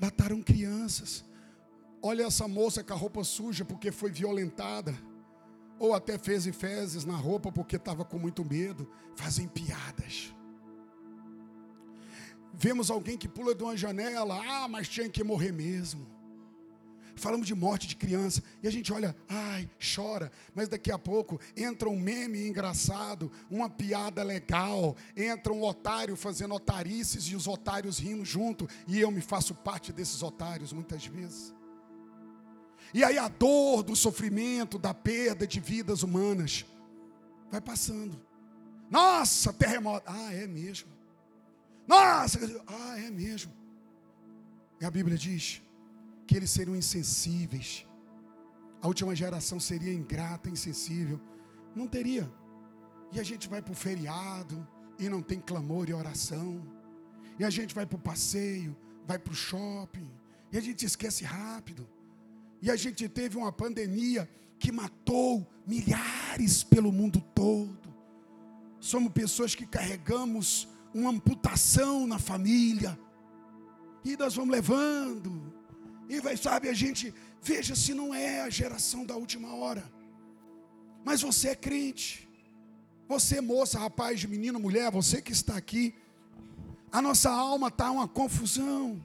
Mataram 0.00 0.42
crianças. 0.42 1.24
Olha 2.00 2.24
essa 2.24 2.46
moça 2.46 2.84
com 2.84 2.92
a 2.92 2.96
roupa 2.96 3.24
suja 3.24 3.64
porque 3.64 3.90
foi 3.90 4.10
violentada. 4.10 4.96
Ou 5.78 5.92
até 5.92 6.16
fez 6.16 6.46
e 6.46 6.52
fezes 6.52 7.04
na 7.04 7.16
roupa 7.16 7.50
porque 7.50 7.76
estava 7.76 8.04
com 8.04 8.18
muito 8.18 8.44
medo. 8.44 8.88
Fazem 9.16 9.48
piadas. 9.48 10.34
Vemos 12.54 12.90
alguém 12.90 13.18
que 13.18 13.28
pula 13.28 13.54
de 13.54 13.62
uma 13.62 13.76
janela. 13.76 14.40
Ah, 14.46 14.68
mas 14.68 14.88
tinha 14.88 15.08
que 15.08 15.24
morrer 15.24 15.52
mesmo 15.52 16.15
falamos 17.16 17.46
de 17.46 17.54
morte 17.54 17.86
de 17.86 17.96
criança, 17.96 18.42
e 18.62 18.68
a 18.68 18.70
gente 18.70 18.92
olha, 18.92 19.16
ai, 19.28 19.68
chora, 19.94 20.30
mas 20.54 20.68
daqui 20.68 20.90
a 20.90 20.98
pouco 20.98 21.40
entra 21.56 21.88
um 21.88 21.98
meme 21.98 22.46
engraçado, 22.46 23.30
uma 23.50 23.68
piada 23.68 24.22
legal, 24.22 24.96
entra 25.16 25.52
um 25.52 25.62
otário 25.62 26.16
fazendo 26.16 26.54
otarices 26.54 27.24
e 27.24 27.36
os 27.36 27.46
otários 27.46 27.98
rindo 27.98 28.24
junto, 28.24 28.68
e 28.86 29.00
eu 29.00 29.10
me 29.10 29.20
faço 29.20 29.54
parte 29.54 29.92
desses 29.92 30.22
otários 30.22 30.72
muitas 30.72 31.06
vezes. 31.06 31.54
E 32.94 33.02
aí 33.02 33.18
a 33.18 33.28
dor 33.28 33.82
do 33.82 33.96
sofrimento, 33.96 34.78
da 34.78 34.94
perda 34.94 35.46
de 35.46 35.60
vidas 35.60 36.02
humanas, 36.02 36.64
vai 37.50 37.60
passando. 37.60 38.20
Nossa, 38.90 39.52
terremoto. 39.52 40.04
Ah, 40.06 40.32
é 40.32 40.46
mesmo. 40.46 40.88
Nossa, 41.86 42.38
ah, 42.66 42.98
é 42.98 43.10
mesmo. 43.10 43.52
E 44.80 44.84
a 44.84 44.90
Bíblia 44.90 45.16
diz: 45.16 45.62
que 46.26 46.36
eles 46.36 46.50
seriam 46.50 46.76
insensíveis. 46.76 47.86
A 48.82 48.86
última 48.86 49.14
geração 49.14 49.58
seria 49.58 49.92
ingrata, 49.92 50.50
insensível. 50.50 51.20
Não 51.74 51.86
teria. 51.86 52.30
E 53.12 53.20
a 53.20 53.22
gente 53.22 53.48
vai 53.48 53.62
para 53.62 53.72
o 53.72 53.76
feriado 53.76 54.66
e 54.98 55.08
não 55.08 55.22
tem 55.22 55.40
clamor 55.40 55.88
e 55.88 55.94
oração. 55.94 56.62
E 57.38 57.44
a 57.44 57.50
gente 57.50 57.74
vai 57.74 57.86
para 57.86 57.96
o 57.96 58.00
passeio, 58.00 58.76
vai 59.06 59.18
para 59.18 59.32
o 59.32 59.36
shopping. 59.36 60.08
E 60.52 60.58
a 60.58 60.60
gente 60.60 60.84
esquece 60.84 61.24
rápido. 61.24 61.88
E 62.60 62.70
a 62.70 62.76
gente 62.76 63.08
teve 63.08 63.36
uma 63.36 63.52
pandemia 63.52 64.28
que 64.58 64.72
matou 64.72 65.46
milhares 65.66 66.64
pelo 66.64 66.90
mundo 66.90 67.20
todo. 67.34 67.94
Somos 68.80 69.12
pessoas 69.12 69.54
que 69.54 69.66
carregamos 69.66 70.68
uma 70.94 71.10
amputação 71.10 72.06
na 72.06 72.18
família. 72.18 72.98
E 74.04 74.16
nós 74.16 74.34
vamos 74.34 74.50
levando, 74.50 75.52
e 76.08 76.20
vai, 76.20 76.36
sabe, 76.36 76.68
a 76.68 76.72
gente 76.72 77.12
veja 77.42 77.74
se 77.74 77.92
não 77.92 78.14
é 78.14 78.42
a 78.42 78.50
geração 78.50 79.04
da 79.04 79.16
última 79.16 79.54
hora. 79.54 79.90
Mas 81.04 81.22
você 81.22 81.48
é 81.48 81.54
crente. 81.54 82.28
Você, 83.08 83.40
moça, 83.40 83.78
rapaz, 83.78 84.24
menino, 84.24 84.58
mulher, 84.58 84.90
você 84.90 85.22
que 85.22 85.32
está 85.32 85.56
aqui. 85.56 85.94
A 86.90 87.00
nossa 87.00 87.30
alma 87.30 87.68
está 87.68 87.90
uma 87.90 88.08
confusão. 88.08 89.04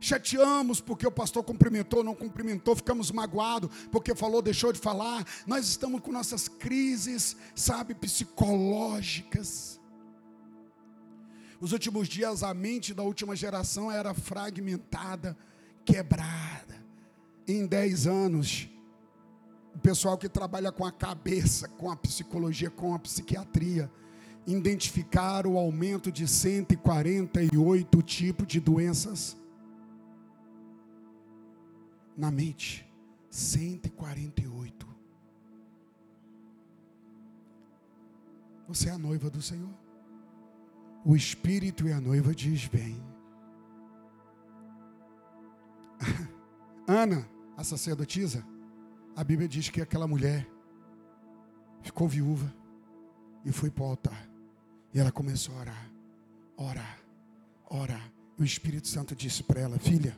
Chateamos 0.00 0.80
porque 0.80 1.06
o 1.06 1.12
pastor 1.12 1.44
cumprimentou, 1.44 2.02
não 2.02 2.14
cumprimentou, 2.14 2.74
ficamos 2.74 3.12
magoados 3.12 3.70
porque 3.92 4.14
falou, 4.16 4.42
deixou 4.42 4.72
de 4.72 4.80
falar. 4.80 5.24
Nós 5.46 5.68
estamos 5.68 6.00
com 6.00 6.10
nossas 6.10 6.48
crises, 6.48 7.36
sabe, 7.54 7.94
psicológicas. 7.94 9.80
Nos 11.60 11.70
últimos 11.70 12.08
dias, 12.08 12.42
a 12.42 12.52
mente 12.52 12.92
da 12.92 13.04
última 13.04 13.36
geração 13.36 13.92
era 13.92 14.12
fragmentada 14.12 15.36
quebrada. 15.84 16.82
Em 17.46 17.66
10 17.66 18.06
anos, 18.06 18.68
o 19.74 19.78
pessoal 19.78 20.16
que 20.16 20.28
trabalha 20.28 20.70
com 20.70 20.84
a 20.84 20.92
cabeça, 20.92 21.68
com 21.68 21.90
a 21.90 21.96
psicologia, 21.96 22.70
com 22.70 22.94
a 22.94 22.98
psiquiatria, 22.98 23.90
identificaram 24.46 25.54
o 25.54 25.58
aumento 25.58 26.10
de 26.10 26.26
148 26.26 28.02
tipos 28.02 28.46
de 28.46 28.60
doenças 28.60 29.36
na 32.16 32.30
mente. 32.30 32.86
148. 33.30 34.86
Você 38.68 38.88
é 38.88 38.92
a 38.92 38.98
noiva 38.98 39.30
do 39.30 39.40
Senhor. 39.40 39.72
O 41.04 41.16
Espírito 41.16 41.88
e 41.88 41.92
a 41.92 42.00
noiva 42.00 42.34
diz: 42.34 42.64
Vem. 42.64 43.11
Ana, 46.86 47.28
a 47.56 47.64
sacerdotisa, 47.64 48.44
a 49.14 49.22
Bíblia 49.22 49.48
diz 49.48 49.68
que 49.68 49.80
aquela 49.80 50.06
mulher 50.06 50.48
ficou 51.82 52.08
viúva 52.08 52.52
e 53.44 53.52
foi 53.52 53.70
para 53.70 53.84
o 53.84 53.88
altar. 53.88 54.28
E 54.94 55.00
ela 55.00 55.12
começou 55.12 55.54
a 55.56 55.60
orar, 55.60 55.90
orar, 56.56 56.98
orar. 57.68 58.12
E 58.38 58.42
o 58.42 58.44
Espírito 58.44 58.88
Santo 58.88 59.14
disse 59.14 59.42
para 59.42 59.60
ela: 59.60 59.78
Filha, 59.78 60.16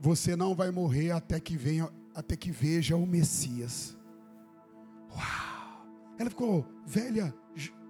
você 0.00 0.34
não 0.34 0.54
vai 0.54 0.70
morrer 0.70 1.10
até 1.10 1.38
que 1.38 1.56
venha 1.56 1.88
até 2.14 2.36
que 2.36 2.50
veja 2.50 2.96
o 2.96 3.06
Messias. 3.06 3.96
Uau! 5.10 5.86
Ela 6.18 6.30
ficou 6.30 6.66
velha, 6.84 7.34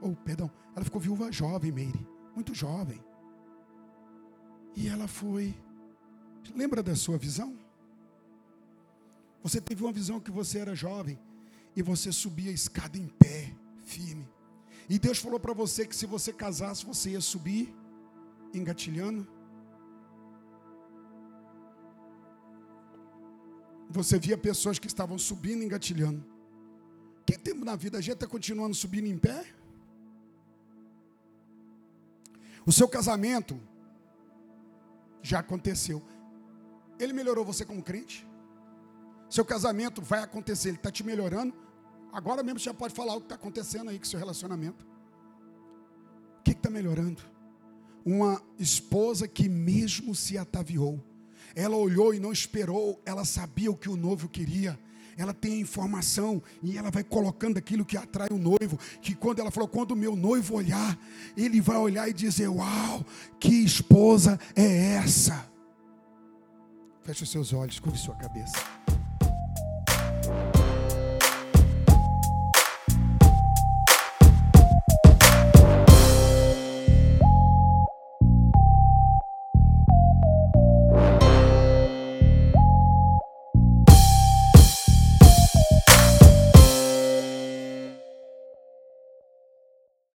ou 0.00 0.12
oh, 0.12 0.16
perdão, 0.16 0.50
ela 0.74 0.84
ficou 0.84 1.00
viúva 1.00 1.32
jovem, 1.32 1.72
Meire, 1.72 2.06
muito 2.35 2.54
jovem. 2.54 3.02
E 4.77 4.88
ela 4.88 5.08
foi. 5.08 5.54
Lembra 6.54 6.82
da 6.82 6.94
sua 6.94 7.16
visão? 7.16 7.56
Você 9.42 9.60
teve 9.60 9.82
uma 9.82 9.92
visão 9.92 10.20
que 10.20 10.30
você 10.30 10.58
era 10.58 10.74
jovem 10.74 11.18
e 11.74 11.82
você 11.82 12.12
subia 12.12 12.50
a 12.50 12.54
escada 12.54 12.98
em 12.98 13.06
pé, 13.06 13.54
firme. 13.84 14.28
E 14.88 14.98
Deus 14.98 15.18
falou 15.18 15.38
para 15.38 15.54
você 15.54 15.86
que 15.86 15.94
se 15.94 16.04
você 16.04 16.32
casasse, 16.32 16.84
você 16.84 17.10
ia 17.10 17.20
subir 17.20 17.74
engatilhando. 18.52 19.26
Você 23.88 24.18
via 24.18 24.36
pessoas 24.36 24.78
que 24.78 24.86
estavam 24.86 25.18
subindo 25.18 25.62
engatilhando. 25.62 26.24
Que 27.24 27.38
tempo 27.38 27.64
na 27.64 27.76
vida 27.76 27.98
a 27.98 28.00
gente 28.00 28.14
está 28.14 28.26
continuando 28.26 28.74
subindo 28.74 29.06
em 29.06 29.18
pé? 29.18 29.46
O 32.66 32.72
seu 32.72 32.88
casamento 32.88 33.60
já 35.22 35.38
aconteceu. 35.38 36.02
Ele 37.01 37.13
melhorou 37.15 37.44
você 37.44 37.65
como 37.65 37.83
crente? 37.83 38.27
Seu 39.29 39.44
casamento 39.44 40.03
vai 40.03 40.23
acontecer, 40.23 40.69
ele 40.69 40.77
está 40.77 40.90
te 40.90 41.03
melhorando. 41.03 41.55
Agora 42.13 42.42
mesmo 42.42 42.59
você 42.59 42.67
já 42.67 42.75
pode 42.75 42.94
falar 42.94 43.15
o 43.15 43.21
que 43.21 43.27
está 43.27 43.37
acontecendo 43.37 43.88
aí 43.88 43.98
com 43.98 44.05
seu 44.05 44.19
relacionamento. 44.19 44.87
O 46.40 46.42
que 46.42 46.51
está 46.51 46.69
melhorando? 46.69 47.23
Uma 48.05 48.42
esposa 48.59 49.27
que 49.27 49.48
mesmo 49.48 50.15
se 50.15 50.37
ataviou, 50.37 51.03
ela 51.55 51.77
olhou 51.77 52.13
e 52.15 52.21
não 52.21 52.33
esperou, 52.33 53.01
ela 53.05 53.25
sabia 53.25 53.71
o 53.71 53.77
que 53.77 53.88
o 53.88 53.96
noivo 53.96 54.29
queria. 54.29 54.79
Ela 55.17 55.35
tem 55.35 55.55
a 55.55 55.61
informação 55.61 56.42
e 56.63 56.79
ela 56.79 56.90
vai 56.90 57.05
colocando 57.05 57.59
aquilo 57.59 57.85
que 57.85 57.96
atrai 57.96 58.29
o 58.31 58.38
noivo. 58.38 58.79
Que 59.03 59.15
quando 59.15 59.40
ela 59.40 59.51
falou, 59.51 59.69
quando 59.69 59.92
o 59.92 59.96
meu 59.96 60.17
noivo 60.17 60.55
olhar, 60.55 60.98
ele 61.37 61.61
vai 61.61 61.77
olhar 61.77 62.09
e 62.09 62.13
dizer: 62.13 62.48
Uau, 62.48 63.05
que 63.38 63.55
esposa 63.65 64.40
é 64.57 64.94
essa? 64.94 65.50
Feche 67.03 67.25
os 67.25 67.31
seus 67.31 67.53
olhos, 67.53 67.81
curve 67.81 67.98
sua 67.98 68.15
cabeça. 68.15 68.79